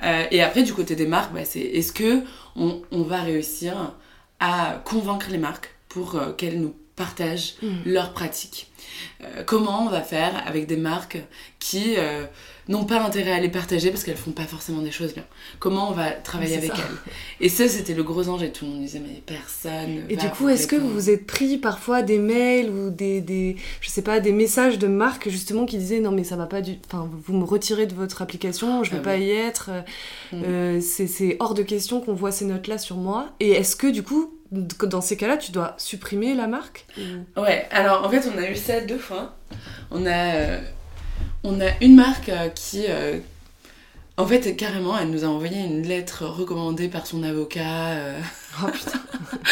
[0.02, 2.22] Euh, et après, du côté des marques, bah, c'est est-ce que
[2.54, 3.94] on, on va réussir
[4.40, 7.68] à convaincre les marques pour euh, qu'elles nous partagent Mm.
[7.86, 8.70] leurs pratiques?
[9.46, 11.18] Comment on va faire avec des marques
[11.58, 11.96] qui
[12.68, 15.24] n'ont pas intérêt à les partager parce qu'elles font pas forcément des choses bien
[15.60, 16.78] Comment on va travailler avec ça.
[16.78, 17.12] elles?
[17.46, 18.48] Et ça, c'était le gros enjeu.
[18.50, 20.02] Tout le monde disait, mais personne.
[20.08, 23.56] Et du coup, est-ce que vous vous êtes pris parfois des mails ou des, des,
[23.80, 26.60] je sais pas, des messages de marques justement qui disaient non mais ça va pas
[26.60, 29.24] du, enfin vous me retirez de votre application, je veux Ah pas oui.
[29.26, 29.82] y être, euh,
[30.32, 30.42] Mm.
[30.44, 33.28] euh, c'est hors de question qu'on voit ces notes là sur moi.
[33.40, 36.86] Et est-ce que du coup, dans ces cas-là, tu dois supprimer la marque?
[36.98, 39.36] Ou- Ouais, alors en fait, on a eu ça deux fois.
[39.90, 40.60] On a, euh,
[41.44, 42.84] on a une marque euh, qui.
[42.88, 43.18] euh,
[44.18, 47.90] en fait, carrément, elle nous a envoyé une lettre recommandée par son avocat.
[47.90, 48.20] euh.
[48.62, 49.00] Oh putain.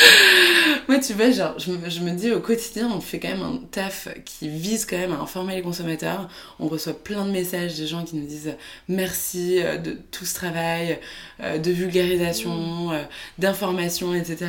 [0.88, 3.42] Moi, tu vois, genre, je, me- je me dis au quotidien, on fait quand même
[3.42, 6.28] un taf qui vise quand même à informer les consommateurs.
[6.58, 8.54] On reçoit plein de messages de gens qui nous disent
[8.88, 10.98] merci de tout ce travail,
[11.40, 13.02] de vulgarisation, euh,
[13.38, 14.46] d'information, etc.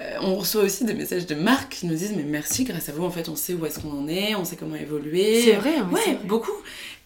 [0.00, 2.92] Euh, on reçoit aussi des messages de marques qui nous disent mais merci, grâce à
[2.92, 5.42] vous, en fait, on sait où est-ce qu'on en est, on sait comment évoluer.
[5.42, 6.18] C'est vrai, hein, Ouais, vrai.
[6.24, 6.52] beaucoup.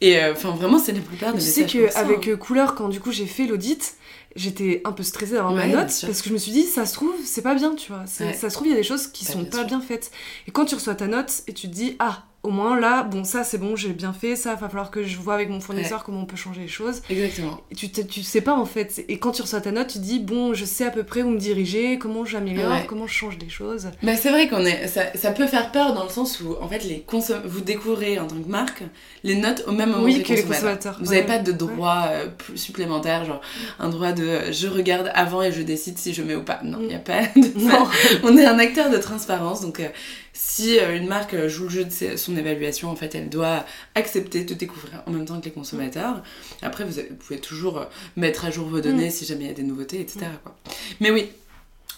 [0.00, 1.80] Et euh, enfin, vraiment, c'est la plupart des Tu sais messages.
[1.80, 2.30] comme ça, qu'avec hein.
[2.32, 3.94] euh, Couleur, quand du coup j'ai fait l'audit,
[4.34, 6.84] j'étais un peu stressée d'avoir ma Ouais, note parce que je me suis dit, ça
[6.84, 8.04] se trouve, c'est pas bien, tu vois.
[8.20, 8.32] Ouais.
[8.34, 9.66] Ça se trouve, il y a des choses qui sont pas sûr.
[9.66, 10.10] bien faites.
[10.48, 13.22] Et quand tu reçois ta note et tu te dis, ah, au moins là, bon,
[13.24, 16.04] ça c'est bon, j'ai bien fait, ça va falloir que je vois avec mon fournisseur
[16.04, 17.02] comment on peut changer les choses.
[17.10, 17.60] Exactement.
[17.70, 19.04] Et tu, tu sais pas en fait.
[19.08, 21.28] Et quand tu reçois ta note, tu dis, bon, je sais à peu près où
[21.30, 22.86] me diriger, comment j'améliore, Ouais.
[22.88, 23.90] comment je change des choses.
[24.02, 24.86] Bah, c'est vrai qu'on est.
[24.88, 28.18] Ça, ça peut faire peur dans le sens où, en fait, les consom- vous découvrez
[28.18, 28.84] en tant que marque
[29.22, 30.96] les notes au même moment Oui, que que les consommateurs.
[31.00, 31.16] Vous Ouais.
[31.16, 33.40] n'avez pas de droit euh, supplémentaire, genre
[33.78, 36.60] un droit de je regarde avant et je décide si je mets ou pas.
[36.64, 36.88] Non, il Mm.
[36.88, 37.50] n'y a pas de.
[37.60, 37.86] Non.
[38.24, 39.88] On est un acteur de transparence, donc euh,
[40.32, 43.64] si euh, une marque euh, joue le jeu de son évaluation, en fait, elle doit
[43.94, 46.22] accepter de découvrir en même temps que les consommateurs.
[46.62, 47.84] Après, vous, pouvez toujours euh,
[48.16, 50.26] mettre à jour vos données si jamais il y a des nouveautés, etc.
[50.42, 50.56] quoi.
[51.00, 51.30] Mais oui.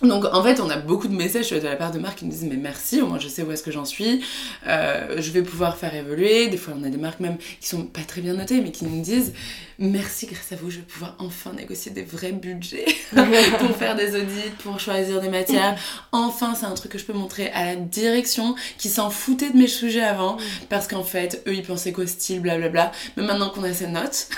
[0.03, 2.33] Donc en fait on a beaucoup de messages de la part de marques qui nous
[2.33, 4.25] disent mais merci au moins je sais où est-ce que j'en suis
[4.67, 7.85] Euh, je vais pouvoir faire évoluer des fois on a des marques même qui sont
[7.85, 9.33] pas très bien notées mais qui nous disent
[9.79, 12.85] merci grâce à vous je vais pouvoir enfin négocier des vrais budgets
[13.59, 15.77] pour faire des audits, pour choisir des matières.
[16.13, 19.57] Enfin, c'est un truc que je peux montrer à la direction qui s'en foutait de
[19.57, 20.37] mes sujets avant
[20.69, 22.93] parce qu'en fait, eux, ils pensaient qu'au style, blablabla.
[23.17, 24.29] Mais maintenant qu'on a ces notes,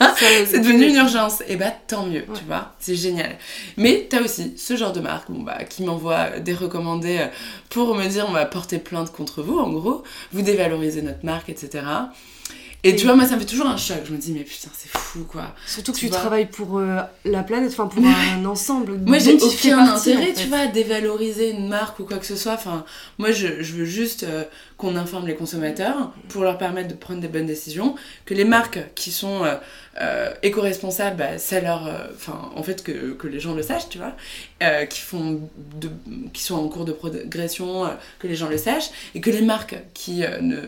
[0.16, 1.42] c'est devenu une urgence.
[1.48, 2.38] Et bah, tant mieux, Ouais.
[2.38, 3.36] tu vois, c'est génial.
[3.76, 7.26] Mais t'as aussi ce genre de marque bon, bah, qui m'envoie des recommandés euh,
[7.70, 11.48] pour me dire on va porter plainte contre vous, en gros, vous dévalorisez notre marque,
[11.48, 11.82] etc.
[12.84, 13.96] Et, Et- tu vois, moi, ça me fait toujours un choc.
[14.06, 15.52] Je me dis, mais putain, c'est fou, quoi.
[15.66, 18.98] Surtout que Tu travailles pour euh, la planète, enfin pour un ensemble.
[19.04, 20.42] Moi, j'ai aucun partie, intérêt, en fait.
[20.42, 22.52] tu vois, à dévaloriser une marque ou quoi que ce soit.
[22.52, 22.84] Enfin,
[23.18, 24.44] moi, je, je veux juste euh,
[24.76, 27.96] qu'on informe les consommateurs pour leur permettre de prendre des bonnes décisions.
[28.24, 29.42] Que les marques qui sont
[30.00, 31.90] euh, éco-responsables, bah, ça leur...
[32.14, 34.14] Enfin, en fait, que, que les gens le sachent, tu vois.
[34.88, 35.40] Qui, font
[35.80, 35.90] de,
[36.32, 38.90] qui sont en cours de progression, que les gens le sachent.
[39.16, 40.60] Et que les marques qui ne...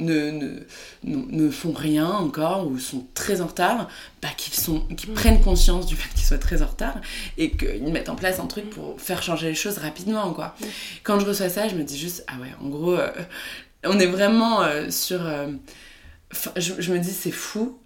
[0.00, 0.50] Ne, ne,
[1.04, 3.88] ne, font rien encore ou sont très en retard,
[4.22, 4.54] bah, qu'ils
[4.96, 5.14] qu'ils Mm.
[5.14, 6.94] prennent conscience du fait qu'ils soient très en retard
[7.36, 10.54] et qu'ils mettent en place un truc pour faire changer les choses rapidement, quoi.
[10.60, 10.64] Mm.
[11.02, 13.10] Quand je reçois ça, je me dis juste, ah ouais, en gros, euh,
[13.84, 15.20] on est vraiment euh, sur...
[15.26, 15.48] euh,
[16.56, 17.78] je, je me dis, c'est fou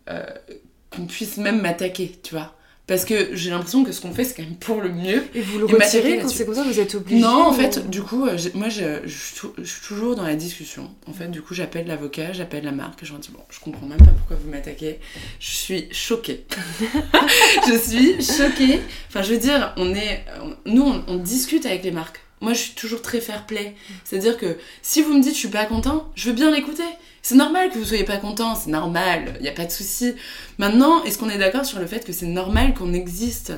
[0.91, 2.55] qu'on puisse même m'attaquer, tu vois.
[2.87, 5.25] Parce que j'ai l'impression que ce qu'on fait, c'est quand même pour le mieux.
[5.35, 7.55] Et vous le Et retirez quand c'est comme ça, vous êtes obligé Non, en ou-
[7.55, 10.91] fait, du coup, euh, moi, je, suis toujours dans la discussion.
[11.07, 13.59] En fait, du coup, j'appelle l'avocat, j'appelle la marque, et je leur dis, bon, je
[13.59, 14.99] comprends même pas pourquoi vous m'attaquez.
[15.41, 16.45] Je suis choquée.
[17.67, 18.81] je suis choquée.
[19.09, 20.25] Enfin, je veux dire, on est,
[20.67, 22.21] nous, on, on discute avec les marques.
[22.43, 23.75] Moi, je suis toujours très fair play.
[24.05, 26.83] C'est-à-dire que si vous me dites, je suis pas content, je veux bien l'écouter.
[27.27, 30.13] C'est normal que vous soyez pas content, c'est normal, il n'y a pas de souci.
[30.59, 33.55] Maintenant, est-ce qu'on est d'accord sur le fait que c'est normal qu'on existe?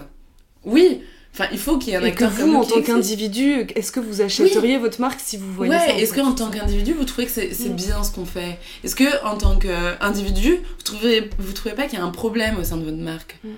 [0.64, 1.00] Oui,
[1.35, 3.98] enfin, il faut qu'il y ait un Et acteur vous, en tant qu'individu, est-ce que
[3.98, 7.05] vous achèteriez votre marque si vous voyez ça Ouais, en est-ce qu'en tant qu'individu, vous
[7.05, 7.74] trouvez que c'est c'est Mm.
[7.76, 8.57] bien ce qu'on fait?
[8.85, 12.59] Est-ce que en tant qu'individu, vous trouvez, vous trouvez pas qu'il y a un problème
[12.61, 13.37] au sein de votre marque?
[13.42, 13.48] Mm.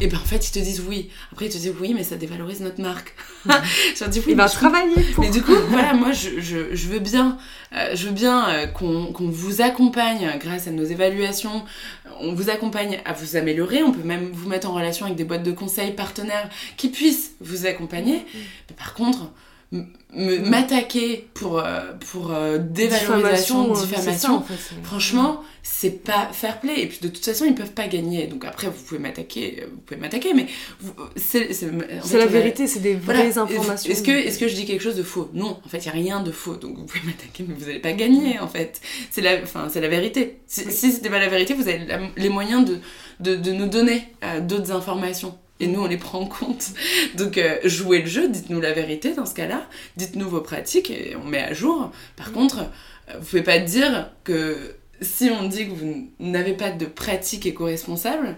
[0.00, 1.08] Et ben en fait, ils te disent oui.
[1.30, 3.14] Après, ils te disent oui, mais ça dévalorise notre marque.
[3.44, 3.52] Mm.
[4.00, 4.24] je dis oui.
[4.28, 5.22] Il va travailler pour.
[5.22, 7.36] mais du coup, voilà, moi, je, je, je veux bien,
[7.74, 11.62] euh, je veux bien euh, qu'on qu'on vous accompagne grâce à nos évaluations.
[12.20, 13.82] On vous accompagne à vous améliorer.
[13.82, 17.34] On peut même vous mettre en relation avec des boîtes de conseils partenaires qui puissent
[17.40, 18.24] vous accompagner.
[18.70, 19.30] Mais par contre,
[20.16, 21.80] m'attaquer pour, euh,
[22.12, 26.82] pour euh, dévalorisation, euh, ça, diffamation, en fait, c'est- Franchement, c'est pas fair play.
[26.82, 28.26] Et puis de toute façon, ils peuvent pas gagner.
[28.26, 30.46] Donc après, vous pouvez m'attaquer, euh, vous pouvez m'attaquer, mais
[31.16, 31.48] c'est
[32.12, 33.42] la vérité, c'est des vraies voilà.
[33.42, 33.90] informations.
[33.90, 35.30] Est-ce que, est que je dis quelque chose de faux?
[35.34, 36.54] Non, en fait, il n'y a rien de faux.
[36.56, 38.80] Donc vous pouvez m'attaquer, mais vous n'allez pas gagner, en fait.
[39.10, 40.38] C'est la, enfin, c'est la vérité.
[40.46, 40.72] Si, Oui.
[40.72, 42.78] si c'était pas la vérité, vous avez la- les moyens de,
[43.20, 45.36] de, de nous donner euh, d'autres informations.
[45.60, 46.66] Et nous, on les prend en compte.
[47.16, 49.62] Donc, euh, jouez le jeu, dites-nous la vérité dans ce cas-là,
[49.96, 51.92] dites-nous vos pratiques et on met à jour.
[52.16, 52.58] Par contre,
[53.10, 57.46] euh, vous pouvez pas dire que si on dit que vous n'avez pas de pratique
[57.46, 58.36] éco-responsable,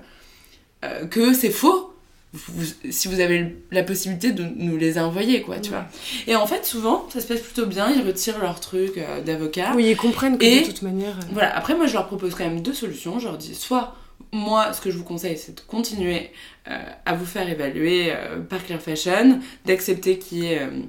[0.85, 1.92] euh, que c'est faux.
[2.35, 5.76] Vous- si vous avez la possibilité de nous les envoyer, quoi, tu Ouais.
[5.79, 5.87] vois.
[6.26, 9.72] Et en fait, souvent, ça se passe plutôt bien, ils retirent leur truc euh, d'avocat.
[9.74, 11.16] Oui, ils comprennent que Et- de toute manière.
[11.16, 13.18] euh, Voilà, après moi je leur propose quand même deux solutions.
[13.18, 13.96] Je leur dis soit
[14.33, 16.31] moi ce que je vous conseille c'est de continuer
[16.69, 20.81] euh, à vous faire évaluer euh, par Clear Fashion, d'accepter qu'il y, ait, euh,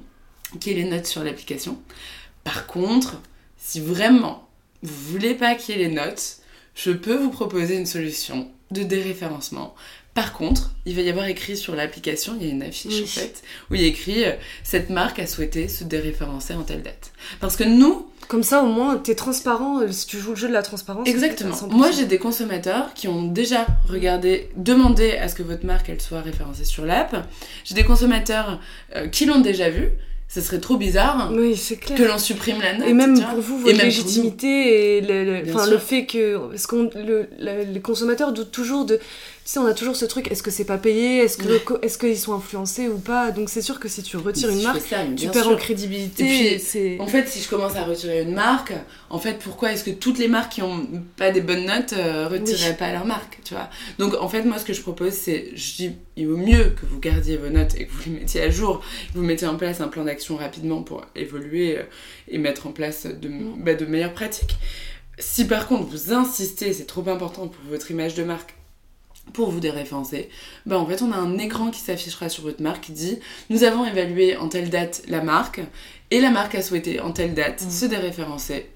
[0.60, 1.80] qu'il y ait les notes sur l'application.
[2.44, 3.20] Par contre,
[3.56, 4.48] si vraiment
[4.82, 6.38] vous voulez pas qu'il y ait les notes,
[6.74, 9.74] je peux vous proposer une solution de déréférencement.
[10.14, 13.02] Par contre, il va y avoir écrit sur l'application, il y a une affiche Oui.
[13.04, 14.24] en fait, où il y a écrit
[14.64, 17.12] cette marque a souhaité se déréférencer en telle date.
[17.40, 19.80] Parce que nous, Comme ça, au moins, t'es transparent.
[19.80, 21.08] euh, Si tu joues le jeu de la transparence.
[21.08, 21.54] Exactement.
[21.54, 21.72] c'est à 100%.
[21.72, 26.00] Moi, j'ai des consommateurs qui ont déjà regardé, demandé à ce que votre marque elle
[26.00, 27.26] soit référencée sur l'app.
[27.64, 28.60] J'ai des consommateurs
[28.96, 29.88] euh, qui l'ont déjà vu.
[30.30, 31.96] Ce serait trop bizarre Oui, c'est clair.
[31.96, 32.86] que l'on supprime la note.
[32.86, 36.36] Et même pour vous, votre légitimité et le, fait que.
[36.50, 39.00] Parce le, la- les consommateurs doutent toujours de.
[39.48, 41.78] Sais, on a toujours ce truc est-ce que c'est pas payé Est-ce que Ouais.
[41.80, 44.62] est-ce qu'ils sont influencés ou pas Donc c'est sûr que si tu retires une si
[44.62, 45.52] marque, ça, tu perds sûr.
[45.52, 46.22] en crédibilité.
[46.22, 46.98] Et puis, c'est.
[47.00, 48.74] En fait, si je commence à retirer une marque,
[49.08, 52.28] en fait, pourquoi est-ce que toutes les marques qui ont pas des bonnes notes euh,
[52.28, 52.76] retireraient Oui.
[52.76, 53.70] pas leur marque, tu vois?
[53.98, 56.84] Donc, en fait, moi, ce que je propose, c'est, je dis, il vaut mieux que
[56.84, 58.80] vous gardiez vos notes et que vous les mettiez à jour,
[59.14, 61.82] que vous mettiez en place un plan d'action rapidement pour évoluer euh,
[62.30, 63.30] et mettre en place de,
[63.64, 64.58] bah, de meilleures pratiques.
[65.18, 68.54] Si par contre vous insistez, c'est trop important pour votre image de marque,
[69.32, 70.28] pour vous déréférencer,
[70.66, 73.18] bah en fait on a un écran qui s'affichera sur votre marque qui dit
[73.50, 75.60] nous avons évalué en telle date la marque
[76.10, 77.70] et la marque a souhaité en telle date Mm.
[77.70, 78.66] se déréférencer.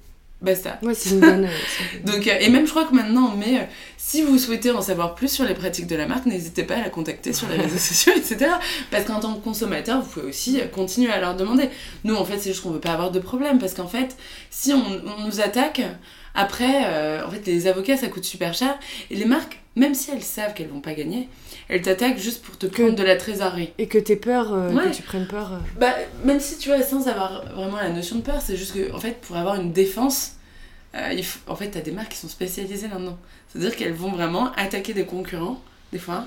[0.42, 0.80] Basta.
[0.82, 1.44] Ouais, c'est une bonne.
[1.44, 3.62] euh, Donc, euh, et même je crois que maintenant, mais euh,
[3.96, 6.80] si vous souhaitez en savoir plus sur les pratiques de la marque, n'hésitez pas à
[6.80, 8.50] la contacter sur les réseaux sociaux, etc.
[8.90, 11.70] Parce qu'en tant que consommateur, vous pouvez aussi continuer à leur demander.
[12.02, 13.60] Nous, en fait, c'est juste qu'on veut pas avoir de problème.
[13.60, 14.16] Parce qu'en fait,
[14.50, 14.82] si on,
[15.16, 15.80] on nous attaque,
[16.34, 18.76] après, euh, en fait, les avocats, ça coûte super cher.
[19.12, 21.28] Et les marques, même si elles savent qu'elles vont pas gagner,
[21.68, 23.70] elles t'attaquent juste pour te prendre de la trésorerie.
[23.78, 24.90] Et que t'aies peur, euh, Ouais.
[24.90, 25.52] que tu prennes peur.
[25.54, 25.58] euh.
[25.80, 28.92] Bah, même si tu vois, sans avoir vraiment la notion de peur, c'est juste que,
[28.92, 30.32] en fait, pour avoir une défense,
[30.94, 33.18] euh, il faut- en fait, t'as des marques qui sont spécialisées là-dedans.
[33.48, 36.26] C'est-à-dire qu'elles vont vraiment attaquer des concurrents, des fois,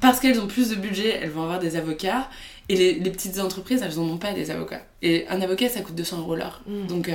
[0.00, 2.28] parce qu'elles ont plus de budget, elles vont avoir des avocats,
[2.68, 4.82] et les, les petites entreprises, elles en ont pas des avocats.
[5.02, 6.60] Et un avocat, ça coûte 200 euros l'heure.
[6.66, 6.86] Mm.
[6.86, 7.10] Donc,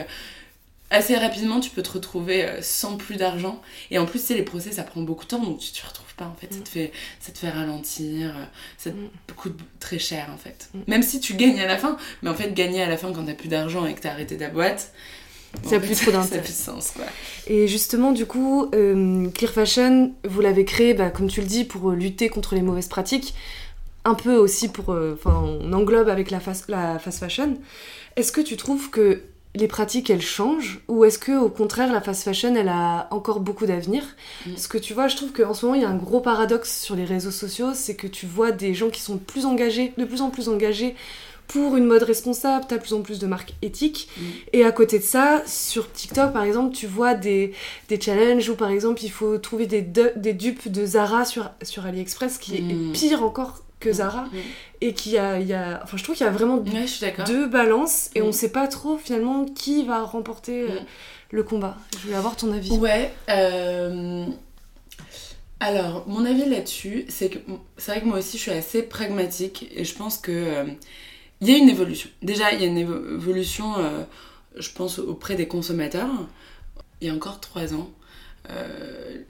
[0.91, 3.61] assez rapidement, tu peux te retrouver euh, sans plus d'argent.
[3.91, 6.13] Et en plus, c'est les procès, ça prend beaucoup de temps, donc tu te retrouves
[6.15, 6.53] pas, en fait.
[6.53, 6.63] Ça, Mm.
[6.63, 8.43] te fait, ça te fait ralentir, euh,
[8.77, 9.35] ça te Mm.
[9.35, 10.69] coûte très cher, en fait.
[10.73, 10.79] Mm.
[10.87, 13.25] Même si tu gagnes à la fin, mais en fait, gagner à la fin quand
[13.25, 14.91] t'as plus d'argent et que t'as arrêté ta boîte,
[15.63, 16.39] Ça a en plus trop Ça d'intérêt.
[16.39, 17.05] a plus de sens, quoi.
[17.47, 21.63] Et justement, du coup, euh, Clear Fashion, vous l'avez créé, bah, comme tu le dis,
[21.63, 23.33] pour euh, lutter contre les mauvaises pratiques,
[24.03, 24.91] un peu aussi pour.
[24.93, 27.57] euh, Enfin, on englobe avec la fast, la fast fashion.
[28.17, 29.23] Est-ce que tu trouves que
[29.55, 33.39] les pratiques, elles changent Ou est-ce que, au contraire, la fast fashion, elle a encore
[33.39, 34.03] beaucoup d'avenir?
[34.45, 34.51] Mm.
[34.51, 36.81] Parce que tu vois, je trouve qu'en ce moment, il y a un gros paradoxe
[36.81, 40.05] sur les réseaux sociaux, c'est que tu vois des gens qui sont plus engagés, de
[40.05, 40.95] plus en plus engagés
[41.47, 44.09] pour une mode responsable, t'as plus en plus de marques éthiques.
[44.17, 44.21] Mm.
[44.53, 47.53] Et à côté de ça, sur TikTok par exemple, tu vois des,
[47.87, 51.85] des challenges où par exemple il faut trouver des, des dupes de Zara sur, sur
[51.85, 52.71] AliExpress qui Mm.
[52.89, 54.23] est pire encore que Zara.
[54.25, 54.29] Mm.
[54.81, 55.79] Et qui a, il y a.
[55.83, 56.85] Enfin, je trouve qu'il y a vraiment Ouais,
[57.25, 58.25] deux balances et Mm.
[58.25, 60.85] on sait pas trop finalement qui va remporter euh, Mm.
[61.31, 61.77] le combat.
[61.97, 62.71] Je voulais avoir ton avis.
[62.71, 63.13] Ouais.
[63.29, 64.25] euh,
[65.59, 67.39] Alors, mon avis là-dessus, c'est que
[67.77, 70.65] c'est vrai que moi aussi je suis assez pragmatique et je pense que euh,
[71.41, 72.09] il y a une évolution.
[72.21, 74.03] Déjà, il y a une évo- évolution, euh,
[74.57, 76.09] je pense, auprès des consommateurs.
[77.01, 77.89] Il y a encore trois ans,
[78.49, 79.21] euh,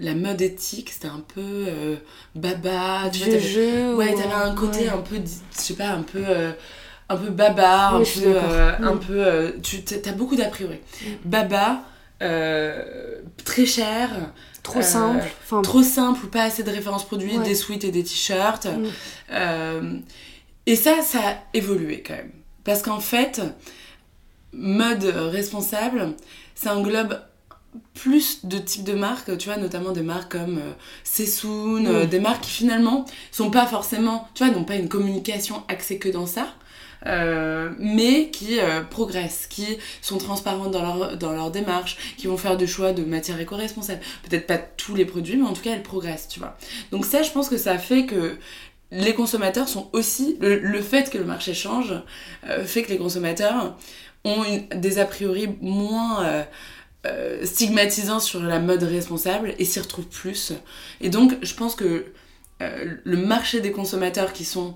[0.00, 1.96] la mode éthique, c'était un peu euh,
[2.34, 3.10] baba.
[3.12, 3.94] Tu vois, jeu.
[3.94, 4.88] Ouais, ou- t'avais un côté ouais.
[4.88, 6.52] un peu, je sais pas, un peu, euh,
[7.08, 9.00] un peu baba, Oui, un peu, euh, un Mm.
[9.00, 10.78] peu, euh, tu t'as beaucoup d'a priori.
[11.02, 11.06] Mm.
[11.26, 11.82] Baba,
[12.22, 14.10] euh, très cher,
[14.62, 15.24] Trop euh, simple.
[15.44, 17.44] Enfin, trop simple ou pas assez de références produits, Ouais.
[17.44, 18.66] des sweats et des t-shirts.
[18.66, 20.00] Mm.
[20.66, 22.30] Et ça, ça a évolué quand même.
[22.64, 23.40] Parce qu'en fait,
[24.52, 26.14] mode responsable,
[26.54, 27.18] ça englobe
[27.94, 30.72] plus de types de marques, tu vois, notamment des marques comme euh,
[31.04, 32.08] Sessoun, euh, Mm.
[32.08, 36.08] des marques qui finalement sont pas forcément, tu vois, n'ont pas une communication axée que
[36.08, 36.48] dans ça,
[37.06, 42.36] euh, mais qui euh, progressent, qui sont transparentes dans leur, dans leur démarche, qui vont
[42.36, 44.00] faire des choix de matières éco-responsables.
[44.28, 46.56] Peut-être pas tous les produits, mais en tout cas, elles progressent, tu vois.
[46.90, 48.36] Donc ça, je pense que ça fait que
[48.90, 50.36] les consommateurs sont aussi...
[50.40, 51.94] Le, le fait que le marché change
[52.64, 53.76] fait que les consommateurs
[54.24, 56.44] ont une- des a priori moins...
[57.06, 60.52] euh, euh, stigmatisants sur la mode responsable et s'y retrouvent plus.
[61.00, 62.06] Et donc, je pense que
[62.60, 64.74] le marché des consommateurs qui sont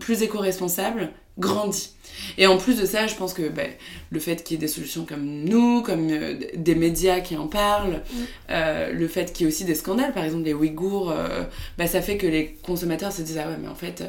[0.00, 1.90] plus éco-responsables grandit.
[2.38, 3.70] Et en plus de ça, je pense que ben,
[4.10, 7.48] le fait qu'il y ait des solutions comme nous, comme euh, des médias qui en
[7.48, 8.16] parlent, mm.
[8.50, 11.44] euh, le fait qu'il y ait aussi des scandales, par exemple les Ouïghours, euh,
[11.76, 14.04] ben, ça fait que les consommateurs se disent Ah ouais, mais en fait,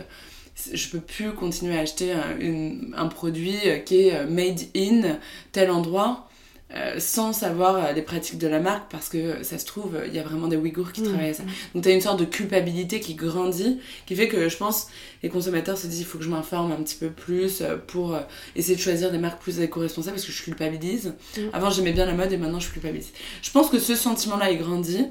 [0.71, 5.17] je peux plus continuer à acheter un produit qui est made in
[5.51, 6.29] tel endroit
[6.75, 10.13] euh, sans savoir euh, les pratiques de la marque parce que ça se trouve, il
[10.13, 11.05] y a vraiment des Ouïghours qui mmh.
[11.05, 11.43] travaillent à ça.
[11.73, 14.87] Donc tu as une sorte de culpabilité qui grandit, qui fait que je pense
[15.23, 18.19] les consommateurs se disent il faut que je m'informe un petit peu plus euh, pour
[18.57, 21.13] essayer de choisir des marques plus éco-responsables parce que je culpabilise.
[21.37, 21.41] Mmh.
[21.53, 23.13] Avant j'aimais bien la mode et maintenant je culpabilise.
[23.41, 25.05] Je pense que ce sentiment-là il grandit.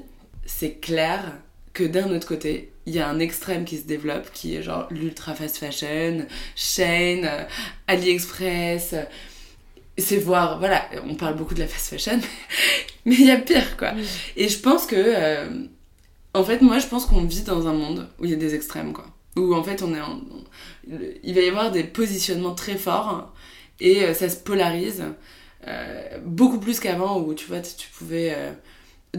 [0.45, 1.33] C'est clair
[1.73, 4.87] que d'un autre côté, il y a un extrême qui se développe qui est genre
[4.91, 7.27] l'ultra fast fashion, Shane,
[7.87, 8.93] AliExpress
[9.97, 12.19] c'est voir, voilà, on parle beaucoup de la fast fashion,
[13.05, 13.93] mais il y a pire, quoi.
[14.35, 15.47] Et je pense que, euh,
[16.33, 18.55] en fait, moi, je pense qu'on vit dans un monde où il y a des
[18.55, 19.05] extrêmes, quoi.
[19.37, 19.99] Où, en fait, on est
[21.23, 23.33] il va y avoir des positionnements très forts
[23.79, 25.03] et euh, ça se polarise
[25.67, 28.35] euh, beaucoup plus qu'avant où, tu vois, tu pouvais...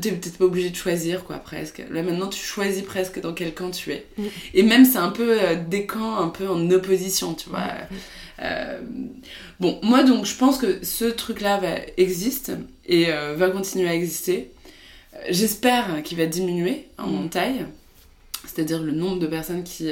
[0.01, 1.83] T'es peut-être pas obligé de choisir, quoi, presque.
[1.91, 4.07] Là, maintenant, tu choisis presque dans quel camp tu es.
[4.53, 5.39] Et même, c'est un peu
[5.71, 7.71] des camps un peu en opposition, tu vois.
[8.43, 8.81] Euh,
[9.61, 12.53] bon, moi donc je pense que ce truc-là va, existe
[12.85, 14.53] et euh, va continuer à exister.
[15.15, 17.31] Euh, j'espère qu'il va diminuer en mm.
[17.31, 17.67] taille,
[18.45, 19.91] c'est-à-dire le nombre de personnes qui,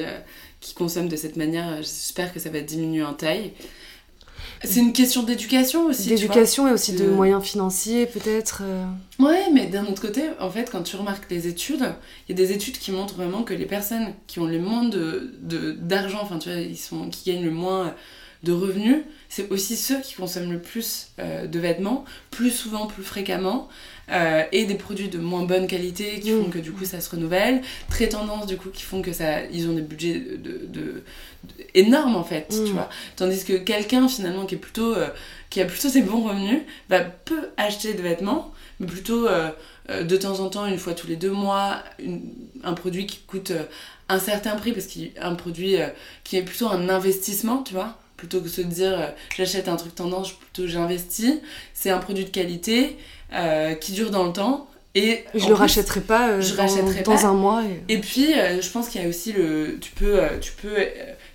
[0.61, 3.53] qui consomment de cette manière, j'espère que ça va diminuer en taille.
[4.63, 6.09] C'est une question d'éducation aussi.
[6.09, 8.63] D'éducation et aussi de moyens financiers, peut-être.
[9.19, 11.85] Ouais, mais d'un autre côté, en fait, quand tu remarques les études,
[12.29, 14.85] il y a des études qui montrent vraiment que les personnes qui ont le moins
[14.85, 17.95] d'argent, de, d'argent enfin, tu vois, ils sont, qui gagnent le moins
[18.45, 23.03] de revenus, c'est aussi ceux qui consomment le plus euh, de vêtements, plus souvent, plus
[23.03, 23.69] fréquemment,
[24.11, 27.11] euh, et des produits de moins bonne qualité qui font que du coup ça se
[27.11, 31.03] renouvelle, très tendance du coup qui font que ça, ils ont des budgets de,
[31.75, 32.75] énormes en fait, tu mm.
[32.75, 32.89] vois.
[33.17, 35.09] Tandis que quelqu'un finalement qui est plutôt, euh,
[35.51, 39.27] qui a plutôt ses bons revenus, va peu acheter de vêtements, mais plutôt
[39.89, 41.83] de temps en temps, une fois tous les deux mois,
[42.63, 43.53] un produit qui coûte
[44.09, 45.77] un certain prix parce qu'il un produit
[46.25, 49.77] qui est plutôt un investissement, tu vois plutôt que de se dire euh, j'achète un
[49.77, 51.35] truc tendance, plutôt j'investis.
[51.73, 52.97] C'est un produit de qualité
[53.33, 54.69] euh, qui dure dans le temps.
[54.97, 57.63] Et je le rachèterai pas euh, je dans, dans un mois.
[57.89, 59.79] Et, puis, je pense qu'il y a aussi le.
[59.81, 60.77] Tu peux, tu peux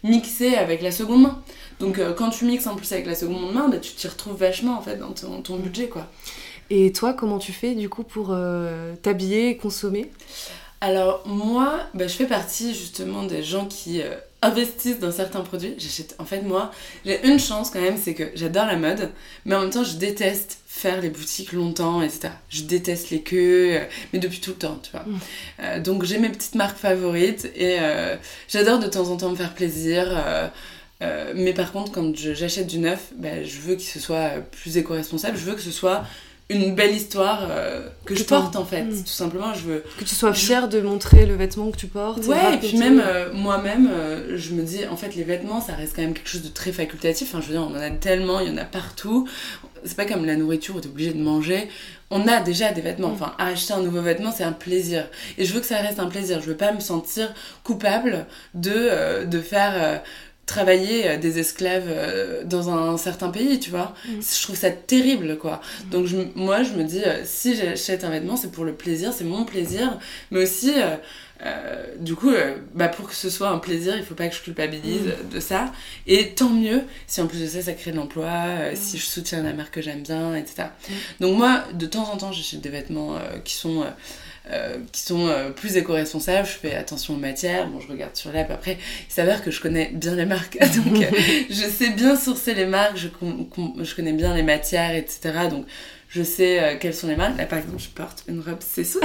[0.04, 1.44] mixer avec la seconde main.
[1.82, 4.78] Donc, quand tu mixes en plus avec la seconde main, bah, tu t'y retrouves vachement
[4.78, 5.90] en fait dans ton, ton, budget.
[5.90, 6.08] quoi.
[6.70, 8.34] Et toi, comment tu fais du coup pour
[9.02, 10.10] t'habiller et consommer?
[10.80, 14.02] Alors moi, bah, je fais partie justement des gens qui
[14.42, 15.76] investissent dans certains produits.
[15.78, 16.16] J'achète.
[16.20, 16.72] En fait, moi,
[17.06, 19.10] j'ai une chance quand même, c'est que j'adore la mode,
[19.46, 22.30] mais en même temps, je déteste faire les boutiques longtemps, etc.
[22.50, 25.04] Je déteste les queues, euh, mais depuis tout le temps, tu vois.
[25.04, 25.20] Mm.
[25.62, 27.78] Euh, donc j'ai mes petites marques favorites et
[28.48, 30.08] j'adore de temps en temps me faire plaisir.
[31.36, 35.38] mais par contre, quand j'achète du neuf, bah, je veux que ce soit plus éco-responsable.
[35.38, 36.04] Je veux que ce soit
[36.50, 38.82] une belle histoire euh, que je porte en fait.
[38.82, 39.04] Hmm.
[39.04, 39.84] Tout simplement, je veux.
[40.00, 42.26] Que tu sois fière de montrer le vêtement que tu portes.
[42.26, 45.74] Ouais, et puis même euh, moi-même, euh, je me dis, en fait, les vêtements, ça
[45.74, 47.30] reste quand même quelque chose de très facultatif.
[47.30, 49.28] Enfin, je veux dire, on en a tellement, il y en a partout.
[49.86, 51.70] C'est pas comme la nourriture où t'es obligé de manger.
[52.10, 53.10] On a déjà des vêtements.
[53.10, 53.22] Hmm.
[53.22, 55.06] Enfin, acheter un nouveau vêtement, c'est un plaisir.
[55.38, 56.42] Et je veux que ça reste un plaisir.
[56.42, 57.32] Je veux pas me sentir
[57.64, 60.02] coupable de, de faire
[60.50, 63.94] travailler euh, des esclaves euh, dans un certain pays, tu vois.
[64.06, 64.20] Mm.
[64.22, 65.62] Je trouve ça terrible, quoi.
[65.86, 65.90] Mm.
[65.90, 69.24] Donc moi, je me dis, euh, si j'achète un vêtement, c'est pour le plaisir, c'est
[69.24, 70.00] mon plaisir,
[70.32, 70.74] mais aussi,
[72.00, 72.32] du coup,
[72.74, 75.34] bah, pour que ce soit un plaisir, il faut pas que je culpabilise mm.
[75.34, 75.72] de ça.
[76.08, 78.32] Et tant mieux si en plus de ça, ça crée de l'emploi,
[78.74, 80.70] si je soutiens la marque que j'aime bien, etc.
[81.20, 83.86] Donc moi, de temps en temps, j'achète des vêtements qui sont...
[84.52, 86.48] Euh, qui sont euh, plus éco-responsables.
[86.48, 87.68] Je fais attention aux matières.
[87.68, 88.50] Bon, je regarde sur l'app.
[88.50, 90.58] Après, il s'avère que je connais bien les marques.
[90.76, 91.06] Donc, euh,
[91.50, 92.98] je sais bien sourcer les marques.
[92.98, 93.10] Je,
[93.84, 95.20] je, connais bien les matières, etc.
[95.52, 95.68] Donc,
[96.08, 97.38] je sais quelles sont les marques.
[97.38, 99.00] Là, par exemple, je porte une robe Cessou.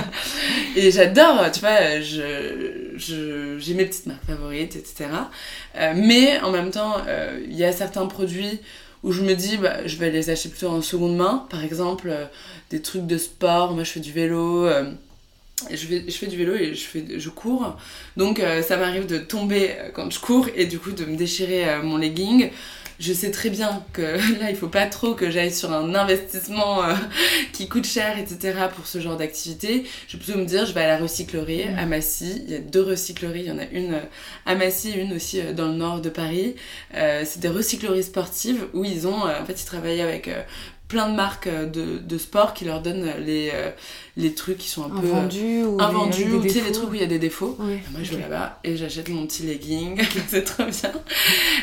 [0.76, 5.06] et j'adore, tu vois, je, j'ai mes petites marques favorites, etc.
[5.94, 6.96] mais en même temps,
[7.48, 8.60] il y a certains produits
[9.06, 11.46] où je me dis bah, je vais les acheter plutôt en seconde main.
[11.48, 12.26] Par exemple euh,
[12.70, 14.90] des trucs de sport moi je fais du vélo euh,
[15.70, 17.76] je, fais du vélo et je cours.
[18.16, 21.80] Donc euh, ça m'arrive de tomber quand je cours et du coup de me déchirer
[21.82, 22.50] mon legging
[22.98, 24.02] je sais très bien que
[24.40, 26.94] là, il faut pas trop que j'aille sur un investissement euh,
[27.52, 28.58] qui coûte cher, etc.
[28.74, 29.84] pour ce genre d'activité.
[30.08, 31.78] Je vais plutôt me dire, je vais à la recyclerie mm.
[31.78, 32.42] à Massy.
[32.46, 33.40] Il y a deux recycleries.
[33.40, 34.00] Il y en a une euh,
[34.46, 36.54] à Massy, une aussi euh, dans le nord de Paris.
[36.92, 40.30] c'est des recycleries sportives où ils ont, en fait, ils travaillent avec
[40.88, 43.70] plein de marques euh, de, de sport qui leur donnent les, euh,
[44.16, 46.90] les trucs qui sont un, peu Invendus ou invendus les, ou des sais, les trucs
[46.90, 47.56] où il y a des défauts.
[47.58, 50.92] Ouais, moi, je vais là-bas et j'achète mon petit legging, c'est trop bien.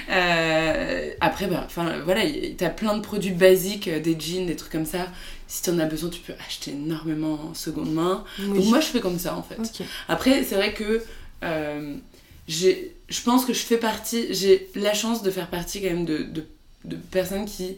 [0.09, 2.21] Euh, après, enfin, voilà,
[2.57, 5.07] t'as plein de produits basiques, des jeans, des trucs comme ça.
[5.47, 8.23] Si t'en as besoin, tu peux acheter énormément en seconde main.
[8.39, 8.59] Oui.
[8.59, 9.83] Donc moi, je fais comme ça, en fait.
[10.07, 11.03] Après, c'est vrai que
[11.43, 11.95] euh,
[12.47, 16.23] je pense que je fais partie, j'ai la chance de faire partie quand même de,
[16.23, 16.45] de,
[16.85, 17.77] de personnes qui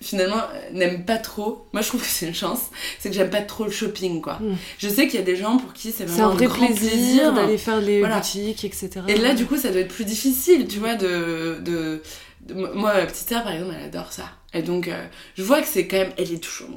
[0.00, 1.66] finalement euh, n'aiment pas trop.
[1.72, 4.34] Moi, je trouve que c'est une chance, c'est que j'aime pas trop le shopping, quoi.
[4.40, 4.56] Mm.
[4.78, 7.32] Je sais qu'il y a des gens pour qui c'est vraiment un vrai grand plaisir,
[7.32, 8.16] d'aller faire les Voilà.
[8.18, 8.90] boutiques, etc.
[9.08, 11.58] Et là, du coup, ça doit être plus difficile, tu vois, de.
[11.60, 12.02] de,
[12.42, 14.24] de- moi, ma petite sœur, par exemple, elle adore ça.
[14.54, 15.04] Et donc, euh,
[15.36, 16.12] je vois que c'est quand même.
[16.16, 16.68] Elle est toujours.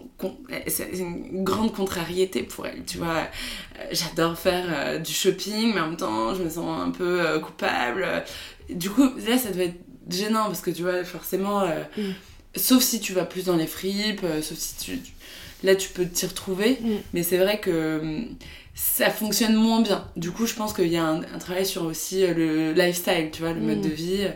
[0.67, 3.17] C'est une grande contrariété pour elle, tu vois.
[3.79, 7.39] Euh, J'adore faire euh, du shopping, mais en même temps, je me sens un peu
[7.39, 8.05] coupable.
[8.69, 11.61] Du coup, là, ça doit être gênant parce que, tu vois, forcément.
[11.61, 12.01] euh, Mm.
[12.55, 14.99] Sauf si tu vas plus dans les fripes, euh, sauf si tu.
[15.63, 16.77] Là, tu peux t'y retrouver.
[16.81, 16.95] Mm.
[17.13, 18.27] Mais c'est vrai que hum,
[18.75, 20.07] ça fonctionne moins bien.
[20.15, 23.29] Du coup, je pense qu'il y a un, un travail sur aussi euh, le lifestyle,
[23.31, 23.81] tu vois, le mode Mm.
[23.81, 24.27] de vie.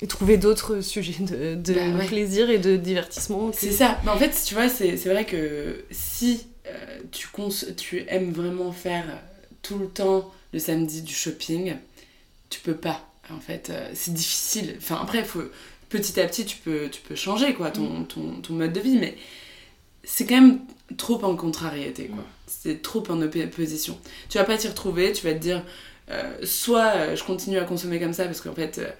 [0.00, 2.06] Et trouver d'autres sujets de, de Bah ouais.
[2.06, 3.50] plaisir et de divertissement.
[3.52, 3.98] C'est ça.
[4.04, 8.70] Mais en fait, tu vois, c'est vrai que si euh, tu, cons tu aimes vraiment
[8.70, 9.16] faire euh,
[9.62, 11.74] tout le temps le samedi du shopping,
[12.50, 13.04] tu peux pas.
[13.34, 14.74] En fait, euh, c'est difficile.
[14.78, 15.42] Enfin, après, faut,
[15.88, 18.98] petit à petit, tu peux, tu peux changer quoi, ton, ton, ton mode de vie,
[18.98, 19.16] mais
[20.04, 20.60] c'est quand même
[20.96, 22.08] trop en contrariété.
[22.08, 22.24] quoi.
[22.46, 23.98] C'est trop en opposition.
[24.28, 25.64] Tu vas pas t'y retrouver, tu vas te dire,
[26.10, 28.78] euh, soit euh, je continue à consommer comme ça parce qu'en fait.
[28.78, 28.90] euh,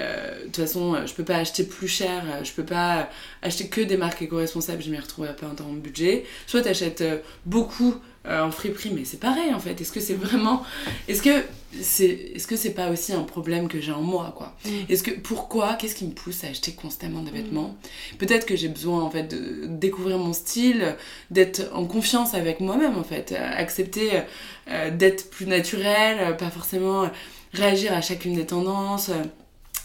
[0.00, 3.10] de toute façon, euh, je peux pas acheter plus cher, euh, je peux pas
[3.42, 6.24] acheter que des marques éco-responsables, je m'y retrouverai pas dans mon budget.
[6.46, 7.94] Soit t'achètes euh, beaucoup
[8.26, 9.80] euh, en friperie, mais c'est pareil en fait.
[9.80, 10.62] Est-ce que c'est vraiment.
[11.08, 11.42] Est-ce que
[11.80, 14.56] c'est est -ce c'est pas aussi un problème que j'ai en moi quoi?
[14.64, 14.70] Mm.
[14.88, 15.10] Est-ce que.
[15.10, 17.76] Pourquoi Qu'est-ce qui me pousse à acheter constamment des vêtements?
[18.18, 20.96] Peut-être que j'ai besoin en fait de découvrir mon style,
[21.30, 24.22] d'être en confiance avec moi-même en fait, euh, accepter
[24.68, 27.08] euh, d'être plus naturel, euh, pas forcément euh,
[27.52, 29.10] réagir à chacune des tendances.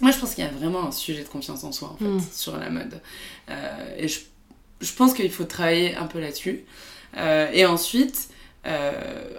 [0.01, 2.05] Moi, je pense qu'il y a vraiment un sujet de confiance en soi, en fait,
[2.05, 2.21] Mm.
[2.31, 3.01] sur la mode.
[3.49, 4.19] Euh, et je,
[4.81, 6.63] je pense qu'il faut travailler un peu là-dessus.
[7.17, 8.29] Euh, et ensuite,
[8.65, 8.91] euh,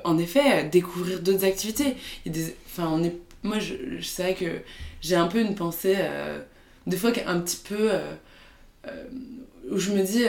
[0.05, 1.97] en effet, découvrir d'autres activités.
[2.25, 4.61] Il y a des, enfin, on est, moi, je, je- c'est vrai que
[5.01, 5.97] j'ai un peu une pensée,
[6.87, 7.91] des fois, un petit peu.
[9.71, 10.25] où je me dis.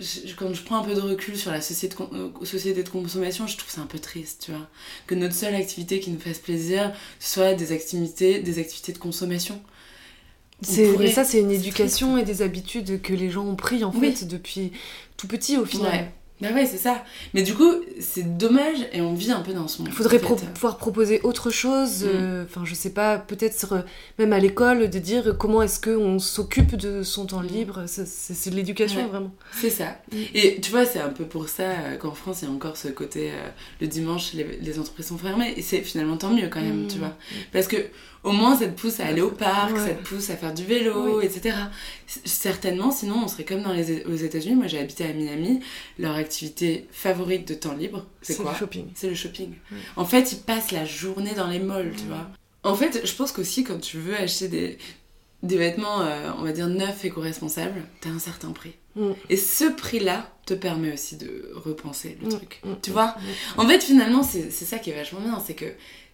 [0.00, 2.82] Je- quand je prends un peu de recul sur la société de, con- euh, société
[2.82, 4.66] de consommation, je trouve ça un peu triste, tu vois.
[5.06, 9.60] Que notre seule activité qui nous fasse plaisir soit des activités, des activités de consommation.
[10.62, 13.92] Pourrait- Mais ça, c'est une éducation et des habitudes que les gens ont pris en
[13.94, 14.12] Oui.
[14.12, 14.72] fait depuis
[15.16, 15.92] tout petit au final.
[15.92, 16.12] Ouais.
[16.40, 17.04] Bah ouais, c'est ça.
[17.34, 17.70] Mais du coup,
[18.00, 19.88] c'est dommage et on vit un peu dans ce monde.
[19.90, 22.08] Il faudrait pro- pouvoir proposer autre chose, Mm.
[22.08, 23.80] euh, enfin je sais pas, peut-être euh,
[24.18, 27.46] même à l'école, de dire comment est-ce qu'on s'occupe de son temps Mm.
[27.46, 29.08] libre, c'est de l'éducation Ouais.
[29.08, 29.32] vraiment.
[29.60, 29.96] C'est ça.
[30.12, 30.16] Mm.
[30.34, 32.76] Et tu vois, c'est un peu pour ça euh, qu'en France, il y a encore
[32.76, 33.48] ce côté euh,
[33.80, 35.52] le dimanche, les, les entreprises sont fermées.
[35.56, 36.88] Et c'est finalement tant mieux quand même, Mm.
[36.88, 37.14] tu vois.
[37.52, 37.76] Parce que
[38.24, 39.86] au moins, ça te pousse à aller au parc, Ouais.
[39.88, 41.24] ça te pousse à faire du vélo, Oui.
[41.26, 41.54] etc.
[42.24, 44.56] Certainement, sinon, on serait comme dans les, aux États-Unis.
[44.56, 45.60] Moi, j'ai habité à Miami.
[45.98, 48.86] Leur activité favorite de temps libre, c'est quoi le shopping.
[48.94, 49.50] C'est le shopping.
[49.70, 49.78] Ouais.
[49.96, 52.08] En fait, ils passent la journée dans les malls, tu Mm.
[52.08, 52.26] vois.
[52.62, 54.78] En fait, je pense qu'aussi, quand tu veux acheter des,
[55.42, 58.74] des vêtements, euh, on va dire, neufs, éco-responsables, t'as un certain prix.
[58.96, 59.12] Mm.
[59.30, 62.60] Et ce prix-là te permet aussi de repenser le Mm, truc.
[62.64, 63.14] mm, Tu mm, vois
[63.56, 63.60] mm.
[63.60, 65.66] En fait, finalement, c'est c'est ça qui est vachement bien, c'est que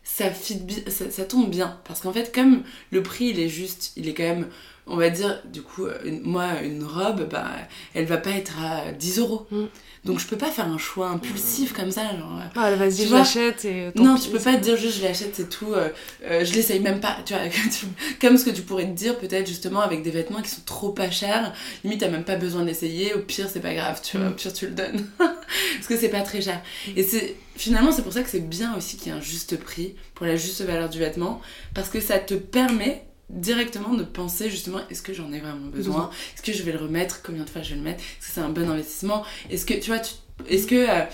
[0.07, 1.81] ça, fit ça, ça tombe bien.
[1.85, 4.49] Parce qu'en fait, comme le prix, il est juste, il est quand même,
[4.87, 7.51] on va dire, du coup, une- moi, une robe, bah,
[7.95, 9.47] elle va pas être à 10 euros.
[9.51, 9.65] Mm.
[10.05, 12.39] Donc, je peux pas faire un choix impulsif comme ça, genre...
[12.39, 13.91] euh, Ah, vas-y, je l'achète et.
[13.93, 15.73] tant non, pis, tu peux pas te dire juste je l'achète, c'est tout.
[15.75, 15.89] euh,
[16.25, 17.17] euh, je l'essaye même pas.
[17.27, 17.43] Tu vois,
[18.21, 20.91] comme ce que tu pourrais te dire peut-être justement avec des vêtements qui sont trop
[20.91, 21.53] pas chers.
[21.83, 23.15] Limite, t'as même pas besoin de l'essayer.
[23.15, 24.01] Au pire, c'est pas grave.
[24.05, 24.31] Tu vois, Mm.
[24.31, 25.07] au pire, tu le donnes.
[25.19, 26.61] Parce que c'est pas très cher.
[26.95, 29.59] Et c'est finalement, c'est pour ça que c'est bien aussi qu'il y ait un juste
[29.59, 31.41] prix pour la juste valeur du vêtement.
[31.75, 36.11] Parce que ça te permet directement de penser justement est-ce que j'en ai vraiment besoin?
[36.35, 37.23] Est-ce que je vais le remettre?
[37.23, 38.01] Combien de fois je vais le mettre?
[38.01, 39.25] Est-ce que c'est un bon investissement?
[39.51, 40.15] Est-ce que tu vois tu-
[40.49, 41.05] est-ce que euh,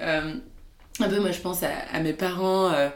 [0.00, 0.34] euh,
[1.00, 2.88] un peu moi je pense à, à mes parents euh,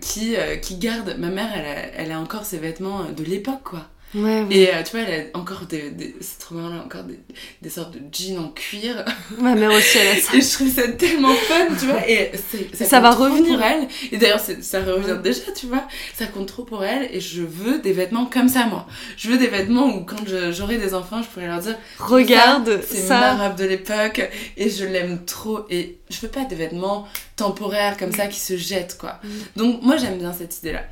[0.00, 3.86] qui, qui gardent ma mère elle a, elle a encore ses vêtements de l'époque quoi
[4.12, 4.46] Ouais, ouais.
[4.50, 7.20] et euh, tu vois elle a encore des, des c'est trop marrant a encore des,
[7.62, 9.04] des sortes de jeans en cuir
[9.38, 10.36] Ma mère aussi, elle a ça.
[10.36, 12.32] et je trouve ça tellement fun tu vois et
[12.74, 13.54] ça, Ça va revenir.
[13.56, 15.18] pour elle et d'ailleurs ça revient Ouais.
[15.22, 18.66] déjà tu vois ça compte trop pour elle et je veux des vêtements comme ça
[18.66, 18.86] moi
[19.16, 22.96] je veux des vêtements où quand j'aurai des enfants je pourrais leur dire Regarde c'est
[22.96, 23.20] ça.
[23.36, 27.06] ma robe de l'époque et je l'aime trop et je veux pas des vêtements
[27.36, 29.18] temporaire comme ça qui se jette quoi.
[29.56, 30.82] Donc moi j'aime bien cette idée là.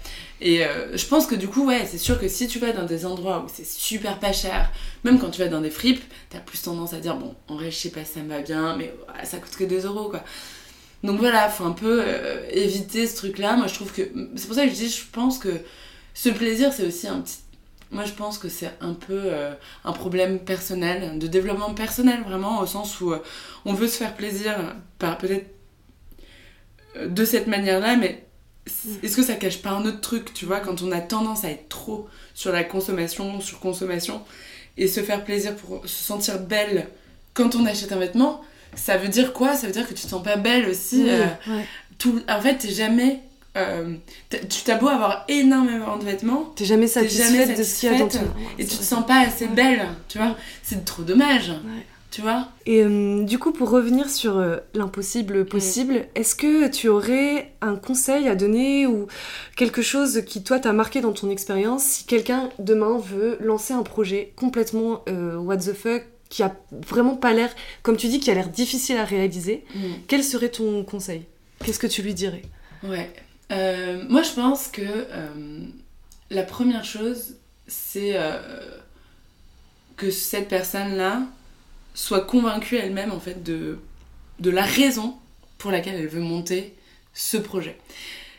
[0.40, 2.84] Et euh, je pense que du coup ouais c'est sûr que si tu vas dans
[2.84, 4.70] des endroits où c'est super pas cher,
[5.04, 7.70] même quand tu vas dans des fripes, t'as plus tendance à dire bon en vrai
[7.70, 10.22] je sais pas ça me va bien mais ça coûte que 2 euros quoi.
[11.04, 13.56] Donc voilà, faut un peu euh, éviter ce truc là.
[13.56, 14.02] Moi je trouve que
[14.36, 15.50] c'est pour ça que je dis je pense que
[16.14, 17.38] ce plaisir c'est aussi un petit
[17.90, 22.60] moi, je pense que c'est un peu euh, un problème personnel, de développement personnel, vraiment,
[22.60, 23.14] au sens où
[23.64, 24.54] on veut se faire plaisir,
[24.98, 25.46] par peut-être
[27.06, 28.27] de cette manière-là, mais
[29.02, 31.50] est-ce que ça cache pas un autre truc, tu vois, quand on a tendance à
[31.50, 34.22] être trop sur la consommation, sur consommation,
[34.76, 36.88] et se faire plaisir pour se sentir belle
[37.34, 38.42] quand on achète un vêtement,
[38.74, 39.54] ça veut dire quoi?
[39.54, 41.08] Ça veut dire que tu te sens pas belle aussi.
[41.08, 41.26] Euh,
[41.98, 42.20] tout...
[42.28, 43.20] En fait, t'es jamais.
[43.56, 43.94] Euh,
[44.30, 47.98] tu t'as beau avoir énormément de vêtements, t'es jamais satisfaite, de ce qu'il y a
[47.98, 48.20] dans ton...
[48.58, 50.36] Et tu te sens pas assez belle, tu vois?
[50.62, 51.52] C'est trop dommage
[52.10, 56.88] tu vois Et euh, du coup, pour revenir sur euh, l'impossible possible, est-ce que tu
[56.88, 59.08] aurais un conseil à donner ou
[59.56, 63.82] quelque chose qui, toi, t'a marqué dans ton expérience si quelqu'un, demain, veut lancer un
[63.82, 66.54] projet complètement euh, what the fuck qui a
[66.86, 69.78] vraiment pas l'air, comme tu dis, qui a l'air difficile à réaliser, mm.
[70.08, 71.24] quel serait ton conseil?
[71.64, 72.42] Qu'est-ce que tu lui dirais?
[72.82, 73.10] Ouais.
[74.08, 75.06] moi, je pense que
[76.30, 77.36] la première chose,
[77.66, 78.14] c'est
[79.96, 81.22] que cette personne-là,
[81.98, 83.80] soit convaincue elle-même en fait de,
[84.38, 85.16] de la raison
[85.58, 86.76] pour laquelle elle veut monter
[87.12, 87.76] ce projet.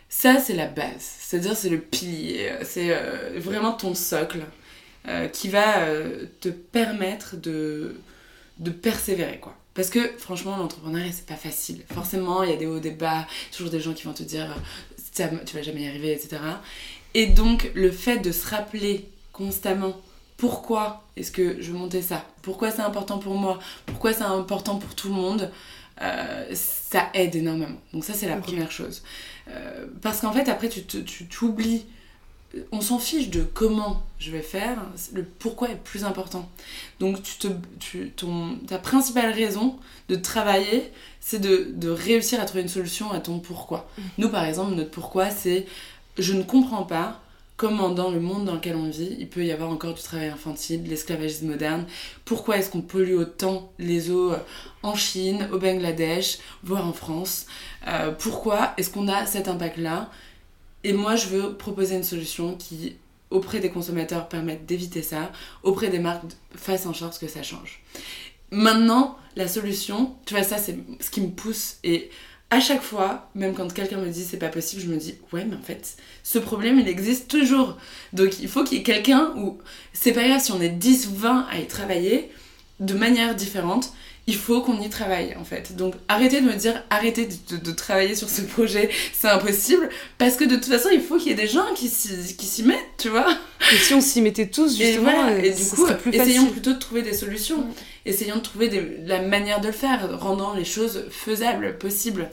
[0.07, 4.45] Ça, c'est la base, c'est-à-dire c'est le pilier, c'est euh, vraiment ton socle
[5.09, 7.97] euh, qui va euh, te permettre de,
[8.59, 9.55] de persévérer, quoi.
[9.73, 11.83] Parce que franchement, l'entrepreneuriat, c'est pas facile.
[11.93, 14.55] Forcément, il y a des hauts, des bas, toujours des gens qui vont te dire
[15.13, 16.37] tu vas jamais y arriver, etc.
[17.13, 19.99] Et donc, le fait de se rappeler constamment
[20.39, 22.25] pourquoi est-ce que je monter ça?
[22.41, 23.59] Pourquoi c'est important pour moi?
[23.85, 25.51] Pourquoi c'est important pour tout le monde?
[26.01, 27.77] Euh, Ça aide énormément.
[27.93, 29.03] Donc ça, c'est la première chose.
[29.49, 30.83] Euh, parce qu'en fait, après, tu
[31.27, 31.85] t'oublies.
[32.55, 34.77] Euh, on s'en fiche de comment je vais faire,
[35.13, 36.49] le pourquoi est plus important.
[37.01, 37.47] Donc tu te,
[37.79, 39.77] tu, ton, ta principale raison
[40.07, 43.87] de travailler, c'est de, de, réussir à trouver une solution à ton pourquoi.
[43.97, 44.01] Mmh.
[44.19, 45.67] Nous, par exemple, notre pourquoi, c'est
[46.17, 47.21] je ne comprends pas
[47.59, 50.29] comment dans le monde dans lequel on vit, il peut y avoir encore du travail
[50.29, 51.85] infantile, de l'esclavagisme moderne.
[52.23, 54.37] Pourquoi est-ce qu'on pollue autant les eaux euh,
[54.81, 57.47] en Chine, au Bangladesh, voire en France?
[57.85, 60.09] Euh, Pourquoi est-ce qu'on a cet impact-là?
[60.85, 62.95] Et moi, je veux proposer une solution qui,
[63.29, 65.29] auprès des consommateurs, permette d'éviter ça,
[65.61, 66.23] auprès des marques,
[66.55, 67.83] fasse en sorte que ça change.
[68.51, 72.09] Maintenant, la solution, tu vois, ça, c'est ce qui me pousse et
[72.51, 75.45] à chaque fois, même quand quelqu'un me dit c'est pas possible, je me dis ouais,
[75.45, 77.77] mais en fait, ce problème il existe toujours.
[78.13, 79.59] Donc il faut qu'il y ait quelqu'un où
[79.93, 82.31] c'est pas grave si on est 10, 20 à y travailler
[82.79, 83.93] de manière différente,
[84.29, 85.75] il faut qu'on y travaille en fait.
[85.75, 90.43] Donc arrêtez de me dire arrêtez de, travailler sur ce projet, c'est impossible, parce que
[90.43, 93.27] de toute façon il faut qu'il y ait des gens qui s'y mettent, tu vois.
[93.73, 97.13] Et si on s'y mettait tous justement, et, du coup, essayons plutôt de trouver des
[97.13, 97.65] solutions,
[98.05, 98.69] essayons de trouver
[99.05, 102.29] la manière de le faire, rendant les choses faisables, possibles.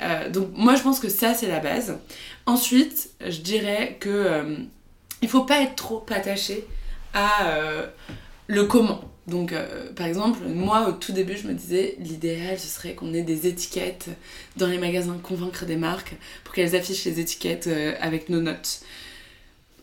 [0.00, 1.98] Euh, donc moi je pense que ça c'est la base.
[2.46, 4.56] Ensuite, je dirais que euh,
[5.20, 6.64] il faut pas être trop attaché
[7.12, 7.86] à euh,
[8.46, 9.13] le comment.
[9.26, 13.14] Donc, euh, par exemple, moi, au tout début, je me disais, l'idéal, ce serait qu'on
[13.14, 14.08] ait des étiquettes
[14.56, 16.14] dans les magasins, convaincre des marques
[16.44, 18.80] pour qu'elles affichent les étiquettes euh, avec nos notes.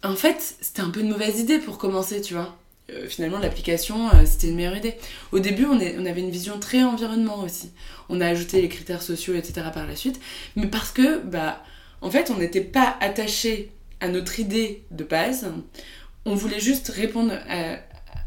[0.03, 2.55] En fait, c'était un peu une mauvaise idée pour commencer, tu vois.
[2.91, 4.95] Euh, finalement, l'application, c'était une meilleure idée.
[5.31, 7.71] Au début, on, on, avait une vision très environnement aussi.
[8.09, 9.67] On a ajouté les critères sociaux, etc.
[9.73, 10.19] par la suite.
[10.55, 11.63] Mais parce que, bah,
[12.01, 13.71] en fait, on n'était pas attaché
[14.01, 15.51] à notre idée de base.
[16.25, 17.79] On voulait juste répondre à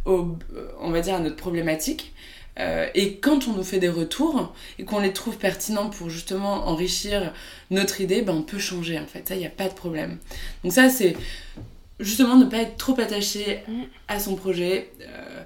[0.06, 2.12] on va dire, à notre problématique.
[2.60, 6.68] Euh, et quand on nous fait des retours et qu'on les trouve pertinents pour justement
[6.68, 7.32] enrichir
[7.70, 9.26] notre idée, ben on peut changer en fait.
[9.26, 10.18] Ça, il n'y a pas de problème.
[10.62, 11.16] Donc ça, c'est
[11.98, 13.60] justement ne pas être trop attaché
[14.06, 14.92] à son projet.
[15.00, 15.42] Euh,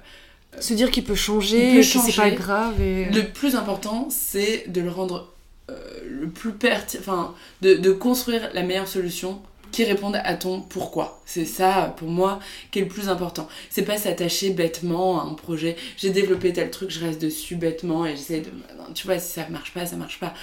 [0.59, 2.79] Se dire qu'il peut changer, que c'est pas grave.
[2.79, 3.05] Et...
[3.05, 5.33] Le plus important, c'est de le rendre
[5.71, 5.75] euh,
[6.07, 9.41] le plus pertinent, enfin, de, de construire la meilleure solution
[9.71, 11.21] qui répondent à ton pourquoi.
[11.25, 12.39] C'est ça, pour moi,
[12.71, 13.47] qui est le plus important.
[13.69, 15.75] C'est pas s'attacher bêtement à un projet.
[15.97, 18.51] J'ai développé tel truc, je reste dessus bêtement et j'essaie de.
[18.95, 20.33] Tu vois, si ça marche pas, ça marche pas.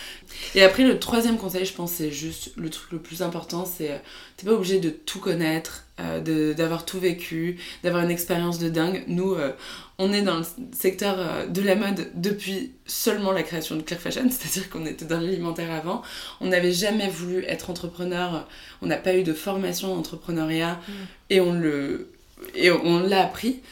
[0.54, 4.00] Et après, le troisième conseil, je pense, c'est juste le truc le plus important c'est.
[4.36, 9.02] T'es pas obligé de tout connaître, euh, d'avoir tout vécu, d'avoir une expérience de dingue.
[9.06, 9.52] Nous, euh,
[9.96, 13.98] on est dans le secteur euh, de la mode depuis seulement la création de Clear
[13.98, 16.02] Fashion, c'est-à-dire qu'on était dans l'alimentaire avant.
[16.42, 18.46] On n'avait jamais voulu être entrepreneur,
[18.82, 20.92] on n'a pas eu de formation entrepreneuriat mm.
[21.30, 22.10] et on le
[22.54, 23.62] et on l'a appris.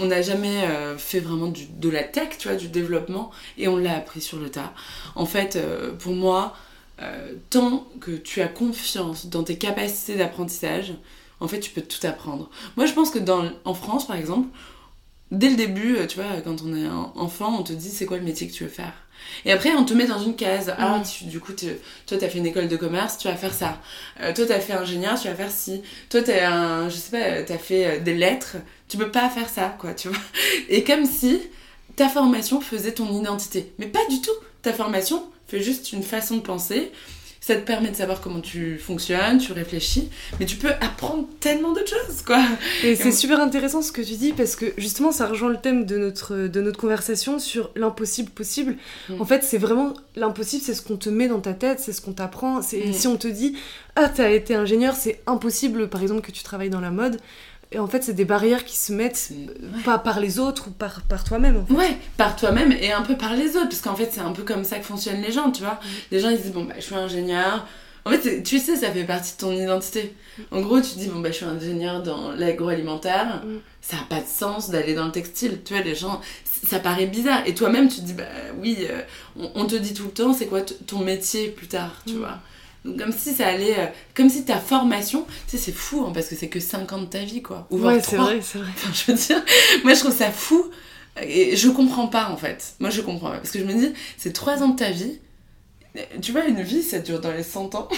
[0.00, 0.62] on n'a jamais
[0.98, 4.38] fait vraiment du, de la tech, tu vois, du développement, et on l'a appris sur
[4.38, 4.72] le tas.
[5.16, 5.58] En fait,
[5.98, 6.54] pour moi,
[7.00, 10.94] euh, tant que tu as confiance dans tes capacités d'apprentissage,
[11.40, 12.50] en fait, tu peux tout apprendre.
[12.76, 14.48] Moi, je pense que dans, en France, par exemple,
[15.30, 18.18] dès le début, euh, tu vois, quand on est enfant, on te dit c'est quoi
[18.18, 18.94] le métier que tu veux faire?
[19.44, 20.74] Et après, on te met dans une case.
[20.78, 23.80] Ah, du coup, toi, t'as fait une école de commerce, tu vas faire ça.
[24.20, 25.82] Euh, toi, t'as fait ingénieur, tu vas faire ci.
[26.10, 28.56] Toi, t'as un, je sais pas, t'as fait euh, des lettres,
[28.88, 30.18] tu peux pas faire ça, quoi, tu vois.
[30.68, 31.40] Et comme si
[31.96, 33.72] ta formation faisait ton identité.
[33.78, 34.30] Mais pas du tout.
[34.68, 36.92] Ta formation fait juste une façon de penser
[37.48, 41.72] ça te permet de savoir comment tu fonctionnes, tu réfléchis, mais tu peux apprendre tellement
[41.72, 42.44] d'autres choses, quoi.
[42.84, 45.86] Et, c'est super intéressant ce que tu dis parce que justement ça rejoint le thème
[45.86, 48.76] de notre, de notre conversation sur l'impossible possible.
[49.08, 49.22] Mm.
[49.22, 52.02] En fait, c'est vraiment l'impossible, c'est ce qu'on te met dans ta tête, c'est ce
[52.02, 52.60] qu'on t'apprend.
[52.60, 52.92] C'est mm.
[52.92, 53.56] si on te dit
[53.96, 57.18] ah t'as été ingénieur, c'est impossible, par exemple que tu travailles dans la mode.
[57.70, 59.30] Et en fait, c'est des barrières qui se mettent
[59.84, 61.66] pas par les autres ou par, par toi-même.
[61.68, 63.68] Ouais, par toi-même et un peu par les autres.
[63.68, 65.74] Parce qu'en fait, c'est un peu comme ça que fonctionnent les gens, tu vois.
[65.74, 65.86] Mm.
[66.12, 67.66] Les gens, ils disent, bon, bah, je suis ingénieur.
[68.06, 70.14] En fait, tu sais, ça fait partie de ton identité.
[70.50, 73.42] En gros, tu dis, bon, bah, je suis ingénieur dans l'agroalimentaire.
[73.44, 73.58] Mm.
[73.82, 75.60] Ça n'a pas de sens d'aller dans le textile.
[75.62, 77.42] Tu vois, les gens, ça paraît bizarre.
[77.44, 78.24] Et toi-même, tu te dis, bah
[78.62, 79.02] oui, euh,
[79.54, 82.18] on, te dit tout le temps, c'est quoi ton métier plus tard, tu mm.
[82.18, 82.38] vois
[82.84, 83.78] comme si ça allait.
[83.78, 85.26] Euh, comme si ta formation.
[85.48, 87.66] Tu sais, c'est fou, hein, parce que c'est que 5 ans de ta vie, quoi.
[87.70, 88.68] Ou ouais, c'est vrai, c'est vrai.
[88.92, 89.42] je veux dire,
[89.84, 90.70] moi, je trouve ça fou.
[91.22, 92.74] Et je comprends pas, en fait.
[92.78, 93.38] Moi, je comprends pas.
[93.38, 95.18] Parce que je me dis, c'est 3 ans de ta vie.
[96.22, 97.88] Tu vois, une vie, ça dure dans les 100 ans.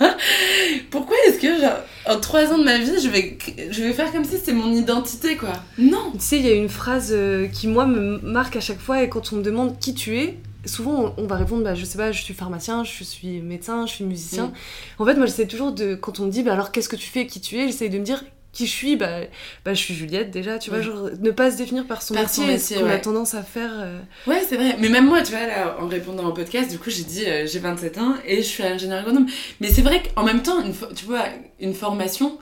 [0.90, 3.38] Pourquoi est-ce que, genre, en 3 ans de ma vie, je vais,
[3.70, 5.52] je vais faire comme si c'était mon identité, quoi?
[5.78, 8.80] Non Tu sais, il y a une phrase euh, qui, moi, me marque à chaque
[8.80, 11.84] fois, et quand on me demande qui tu es, souvent on va répondre bah, je
[11.84, 14.46] sais pas je suis pharmacien je suis médecin je suis musicien.
[14.46, 15.02] Mm.
[15.02, 17.08] en fait moi j'essaie toujours de quand on me dit bah alors qu'est-ce que tu
[17.08, 18.22] fais qui tu es j'essaie de me dire
[18.56, 19.20] qui je suis bah,
[19.64, 22.58] bah je suis Juliette déjà tu vois genre ne pas se définir par son métier,
[22.58, 24.00] ce qu'on a tendance à faire euh.
[24.26, 24.76] ouais c'est vrai.
[24.80, 27.46] Mais même moi tu vois là en répondant au podcast du coup j'ai dit euh,
[27.46, 29.26] j'ai 27 ans et je suis ingénieur agronome.
[29.60, 31.24] Mais c'est vrai qu'en même temps une, tu vois
[31.60, 32.38] une formation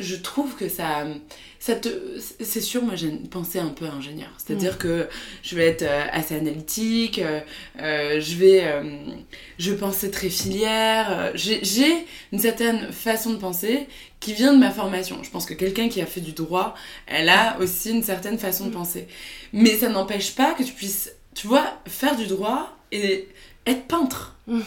[0.00, 1.04] je trouve que ça
[1.60, 4.30] c'est sûr, moi j'ai une pensée un peu ingénieur.
[4.38, 4.78] C'est-à-dire mm.
[4.78, 5.08] que
[5.42, 7.40] je vais être euh, assez analytique, euh,
[7.80, 8.64] euh, je vais
[9.58, 11.32] je penser très filière.
[11.34, 13.86] J'ai une certaine façon de penser
[14.20, 15.22] qui vient de ma formation.
[15.22, 16.74] Je pense que quelqu'un qui a fait du droit,
[17.06, 18.74] elle a aussi une certaine façon de mm.
[18.74, 19.06] penser.
[19.52, 23.28] Mais ça n'empêche pas que tu puisses, tu vois, faire du droit et
[23.66, 24.36] être peintre.
[24.46, 24.60] Mm.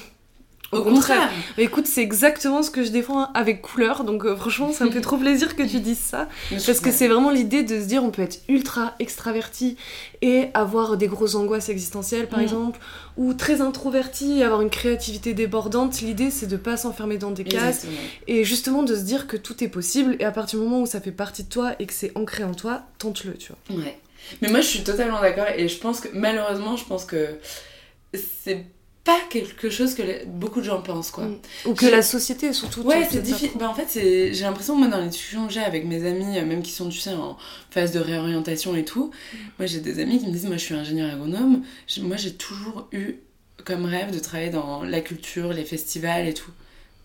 [0.73, 1.29] Au contraire.
[1.57, 4.03] écoute, c'est exactement ce que je défends avec couleur.
[4.03, 6.27] Donc euh, franchement, ça me fait trop plaisir que tu dises ça.
[6.49, 9.77] parce que c'est vraiment l'idée de se dire on peut être ultra extraverti
[10.21, 12.43] et avoir des grosses angoisses existentielles, par mm.
[12.43, 12.79] exemple,
[13.17, 16.01] ou très introverti et avoir une créativité débordante.
[16.01, 17.85] L'idée, c'est de pas s'enfermer dans des cases
[18.27, 20.15] et justement de se dire que tout est possible.
[20.19, 22.43] Et à partir du moment où ça fait partie de toi et que c'est ancré
[22.43, 23.83] en toi, tente-le, tu vois.
[23.83, 23.97] Ouais.
[24.41, 27.37] Mais moi, je suis totalement d'accord et je pense que malheureusement, je pense que
[28.13, 28.65] c'est
[29.03, 31.25] pas quelque chose que beaucoup de gens pensent quoi.
[31.25, 31.39] Mm.
[31.65, 34.87] ou que la société surtout ouais c'est difficile bah, en fait c'est j'ai l'impression moi
[34.87, 37.37] dans les discussions que j'ai avec mes amis euh, même qui sont tu sais en
[37.69, 39.37] phase de réorientation et tout mm.
[39.59, 41.63] moi j'ai des amis qui me disent moi je suis ingénieur agronome
[42.01, 43.15] moi j'ai toujours eu
[43.65, 46.51] comme rêve de travailler dans la culture les festivals et tout.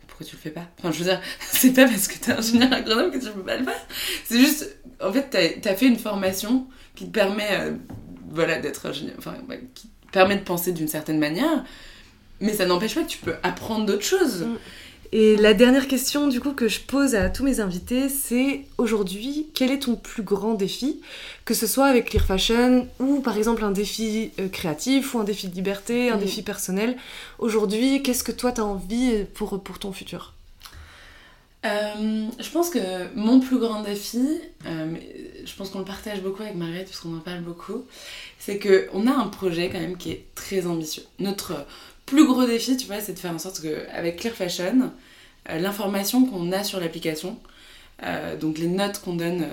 [0.07, 0.67] Pourquoi tu le fais pas?
[0.79, 3.57] Enfin je veux dire c'est pas parce que t'es ingénieur agronome que tu peux pas
[3.57, 3.87] le faire.
[4.25, 7.73] C'est juste en fait t'as as fait une formation qui te permet euh,
[8.31, 9.37] voilà d'être ingénieur enfin
[9.75, 11.65] qui permet de penser d'une certaine manière
[12.41, 14.43] mais ça n'empêche pas que tu peux apprendre d'autres choses.
[14.43, 14.57] Mm.
[15.11, 19.47] Et la dernière question du coup que je pose à tous mes invités, c'est aujourd'hui,
[19.55, 21.01] quel est ton plus grand défi?
[21.47, 25.25] Que ce soit avec Clear Fashion ou par exemple un défi euh, créatif ou un
[25.25, 26.21] défi de liberté, un mm.
[26.21, 26.97] défi personnel.
[27.39, 30.35] Aujourd'hui, qu'est-ce que toi tu as envie pour, pour ton futur?
[31.67, 32.79] Euh, je pense que
[33.17, 34.95] mon plus grand défi, euh,
[35.45, 37.85] je pense qu'on le partage beaucoup avec Mariette puisqu'on en parle beaucoup,
[38.39, 41.03] c'est qu'on a un projet quand même qui est très ambitieux.
[41.19, 41.67] Notre
[42.07, 44.93] plus gros défi, tu vois, c'est de faire en sorte qu'avec Clear Fashion,
[45.51, 47.39] euh, l'information qu'on a sur l'application,
[48.41, 49.45] donc les notes qu'on donne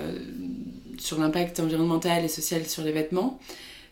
[0.98, 3.40] sur l'impact environnemental et social sur les vêtements,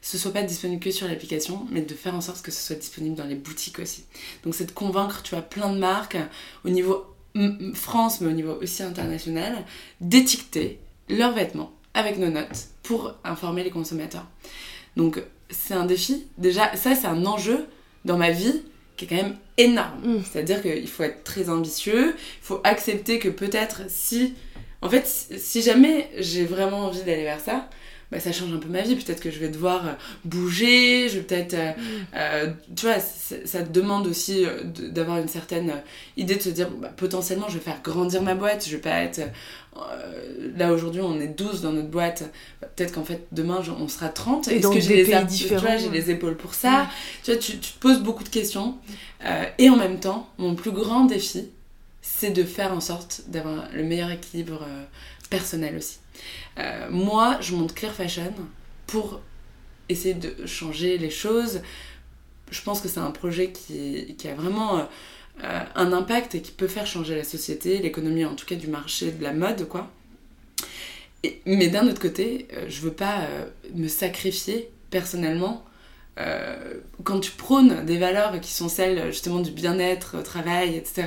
[0.01, 2.77] ce soit pas disponible que sur l'application, mais de faire en sorte que ce soit
[2.77, 4.05] disponible dans les boutiques aussi.
[4.45, 6.17] Donc c'est de convaincre, tu vois, plein de marques
[6.65, 7.14] au niveau
[7.75, 9.65] France, mais au niveau aussi international,
[10.01, 10.79] d'étiqueter
[11.09, 14.27] leurs vêtements avec nos notes pour informer les consommateurs.
[14.97, 16.27] Donc c'est un défi.
[16.39, 17.67] Déjà, ça c'est un enjeu
[18.05, 18.63] dans ma vie
[18.97, 20.01] qui est quand même énorme.
[20.05, 20.23] Mm.
[20.31, 24.35] C'est-à-dire qu'il faut être très ambitieux, il faut accepter que peut-être si...
[24.83, 27.69] En fait, si jamais j'ai vraiment envie d'aller vers ça,
[28.15, 28.95] bah, ça change un peu ma vie.
[28.95, 29.93] Peut-être que je vais devoir euh,
[30.25, 31.55] bouger, je vais peut-être.
[31.55, 32.07] Euh, mm.
[32.15, 34.47] euh, tu vois, ça te demande aussi
[34.79, 35.73] d'avoir une certaine
[36.17, 39.03] idée de se dire bah, potentiellement, je vais faire grandir ma boîte, je vais pas
[39.03, 39.21] être.
[40.57, 42.23] là aujourd'hui, on est 12 dans notre boîte.
[42.61, 44.47] Bah, peut-être qu'en fait, demain, on sera 30.
[44.47, 46.87] Est-ce que j'ai les, tu vois, j'ai les épaules pour ça?
[47.25, 48.77] Tu vois, tu, te poses beaucoup de questions.
[49.59, 51.49] et en même temps, mon plus grand défi,
[52.01, 54.65] c'est de faire en sorte d'avoir le meilleur équilibre
[55.31, 55.99] personnel aussi.
[56.59, 58.33] Euh, moi, je monte Clear Fashion
[58.87, 59.21] pour
[59.89, 61.63] essayer de changer les choses.
[62.51, 64.83] Je pense que c'est un projet qui, a vraiment euh,
[65.43, 68.69] euh, un impact et qui peut faire changer la société, l'économie en tout cas du
[68.69, 69.91] marché de la mode, quoi.
[71.47, 73.27] mais d'un autre côté, je veux pas
[73.75, 75.65] me sacrifier personnellement
[77.03, 81.07] quand tu prônes des valeurs qui sont celles justement du bien-être, travail, etc.,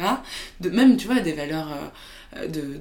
[0.59, 1.69] de, même tu vois des valeurs
[2.35, 2.79] euh, de,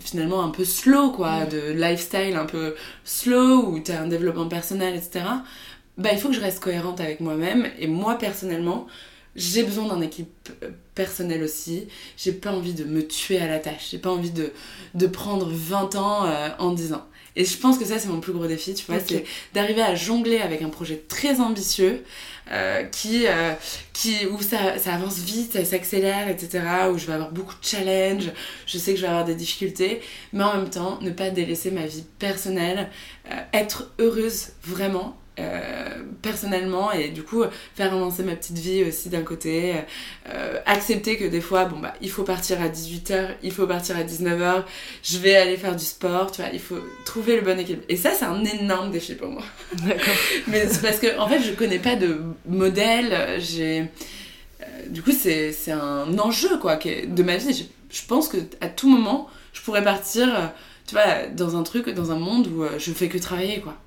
[0.00, 4.48] finalement un peu slow, quoi, de lifestyle un peu slow, où tu as un développement
[4.48, 5.24] personnel, etc.,
[5.98, 7.68] bah, il faut que je reste cohérente avec moi-même.
[7.78, 8.86] Et moi, personnellement,
[9.36, 11.88] j'ai besoin d'un équipe euh, personnelle aussi.
[12.16, 13.88] J'ai pas envie de me tuer à la tâche.
[13.90, 14.52] J'ai pas envie de,
[14.94, 17.06] de prendre 20 ans euh, en 10 ans.
[17.36, 19.24] Et je pense que ça, c'est mon plus gros défi, tu vois, c'est
[19.54, 22.04] d'arriver à jongler avec un projet très ambitieux,
[22.50, 23.54] euh, qui, euh,
[23.92, 27.64] qui, où ça, ça avance vite, ça s'accélère, etc., où je vais avoir beaucoup de
[27.64, 28.30] challenges,
[28.66, 30.02] je sais que je vais avoir des difficultés,
[30.32, 32.90] mais en même temps, ne pas délaisser ma vie personnelle,
[33.30, 37.42] euh, être heureuse vraiment euh, personnellement et du coup
[37.74, 39.76] faire avancer ma petite vie aussi d'un côté
[40.28, 43.96] euh, accepter que des fois bon bah il faut partir à 18h il faut partir
[43.96, 44.64] à 19h
[45.02, 46.76] je vais aller faire du sport tu vois il faut
[47.06, 47.82] trouver le bon équilibre.
[47.88, 49.42] Et ça c'est un énorme défi pour moi.
[50.48, 53.86] Mais c'est parce que en fait je connais pas de modèle j'ai
[54.60, 57.54] euh, du coup c'est un enjeu quoi de ma vie.
[57.54, 57.64] Je,
[57.96, 60.52] je pense que à tout moment je pourrais partir
[60.86, 63.78] tu vois dans un truc dans un monde où je fais que travailler quoi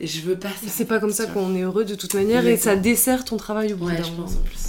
[0.00, 0.68] et je veux pas ça.
[0.68, 3.72] C'est pas comme ça qu'on est heureux de toute manière et ça dessert ton travail
[3.72, 4.68] au bout ouais, je pense en plus.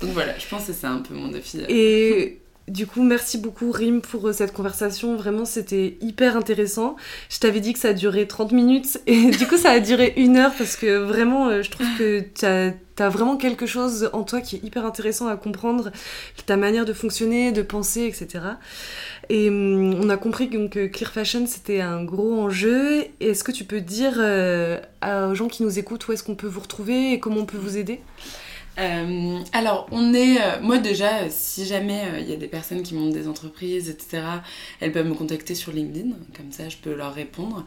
[0.00, 1.60] Donc voilà, je pense que c'est un peu mon défi.
[1.68, 5.16] Et du coup, merci beaucoup Rim pour euh, cette conversation.
[5.16, 6.96] Vraiment, c'était hyper intéressant.
[7.28, 10.38] Je t'avais dit que ça durait 30 minutes et du coup, ça a duré une
[10.38, 14.40] heure parce que vraiment, euh, je trouve que tu as, vraiment quelque chose en toi
[14.40, 15.90] qui est hyper intéressant à comprendre,
[16.46, 18.44] ta manière de fonctionner, de penser, etc.
[19.28, 23.04] Et hum, on a compris que Clear Fashion, c'était un gros enjeu.
[23.20, 26.46] Est-ce que tu peux dire euh, aux gens qui nous écoutent où est-ce qu'on peut
[26.46, 28.00] vous retrouver et comment on peut vous aider?
[28.78, 30.40] Euh, alors, on est.
[30.40, 33.88] Euh, moi, déjà, si jamais euh, il y a des personnes qui montent des entreprises,
[33.88, 34.22] etc.,
[34.80, 37.64] elles peuvent me contacter sur LinkedIn, comme ça je peux leur répondre.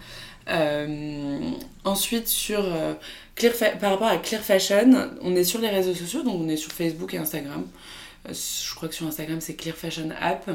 [1.83, 2.65] ensuite, sur,
[3.35, 6.57] Clear par rapport à Clear Fashion, on est sur les réseaux sociaux, donc on est
[6.57, 7.65] sur Facebook et Instagram.
[8.27, 10.49] je crois que sur Instagram, c'est Clear Fashion App.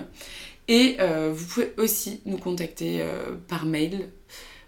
[0.69, 0.97] Et
[1.31, 3.05] vous pouvez aussi nous contacter
[3.49, 4.09] par mail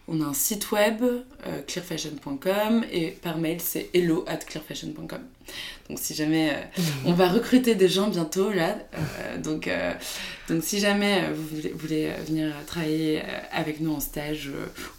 [0.06, 5.20] on a un site web, euh, clearfashion.com, et par mail, c'est hello at clearfashion.com.
[5.88, 6.50] Donc si jamais...
[6.50, 8.76] Euh, on va recruter des gens bientôt, là.
[8.94, 9.70] Euh, donc,
[10.48, 14.50] donc si jamais vous voulez, venir travailler avec nous en stage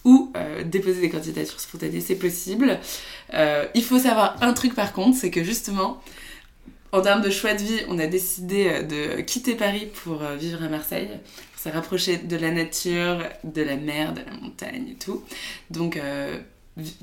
[0.03, 0.33] ou
[0.65, 2.79] déposer des candidatures spontanées, c'est possible.
[3.33, 6.01] il faut savoir un truc par contre, c'est que justement...
[6.91, 10.69] En termes de choix de vie, on a décidé de quitter Paris pour vivre à
[10.69, 11.09] Marseille
[11.65, 15.23] s'est rapproché de la nature, de la mer, de la montagne et tout.
[15.71, 16.37] Donc, euh,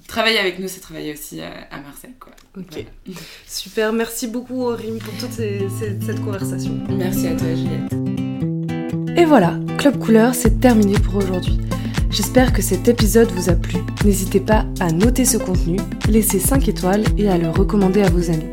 [0.07, 2.15] travailler avec nous, c'est travailler aussi à, Marseille.
[2.21, 2.33] Quoi.
[2.57, 2.85] Ok.
[3.49, 6.79] Super, merci beaucoup Rim pour toute cette conversation.
[6.91, 9.19] Merci à toi Juliette.
[9.19, 11.59] Et voilà, Club Couleur, c'est terminé pour aujourd'hui.
[12.11, 13.79] J'espère que cet épisode vous a plu.
[14.05, 18.31] N'hésitez pas à noter ce contenu, laisser 5 étoiles et à le recommander à vos
[18.31, 18.53] amis.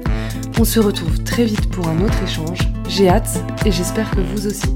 [0.60, 2.60] On se retrouve très vite pour un autre échange.
[2.88, 4.70] J'ai hâte et j'espère que vous aussi.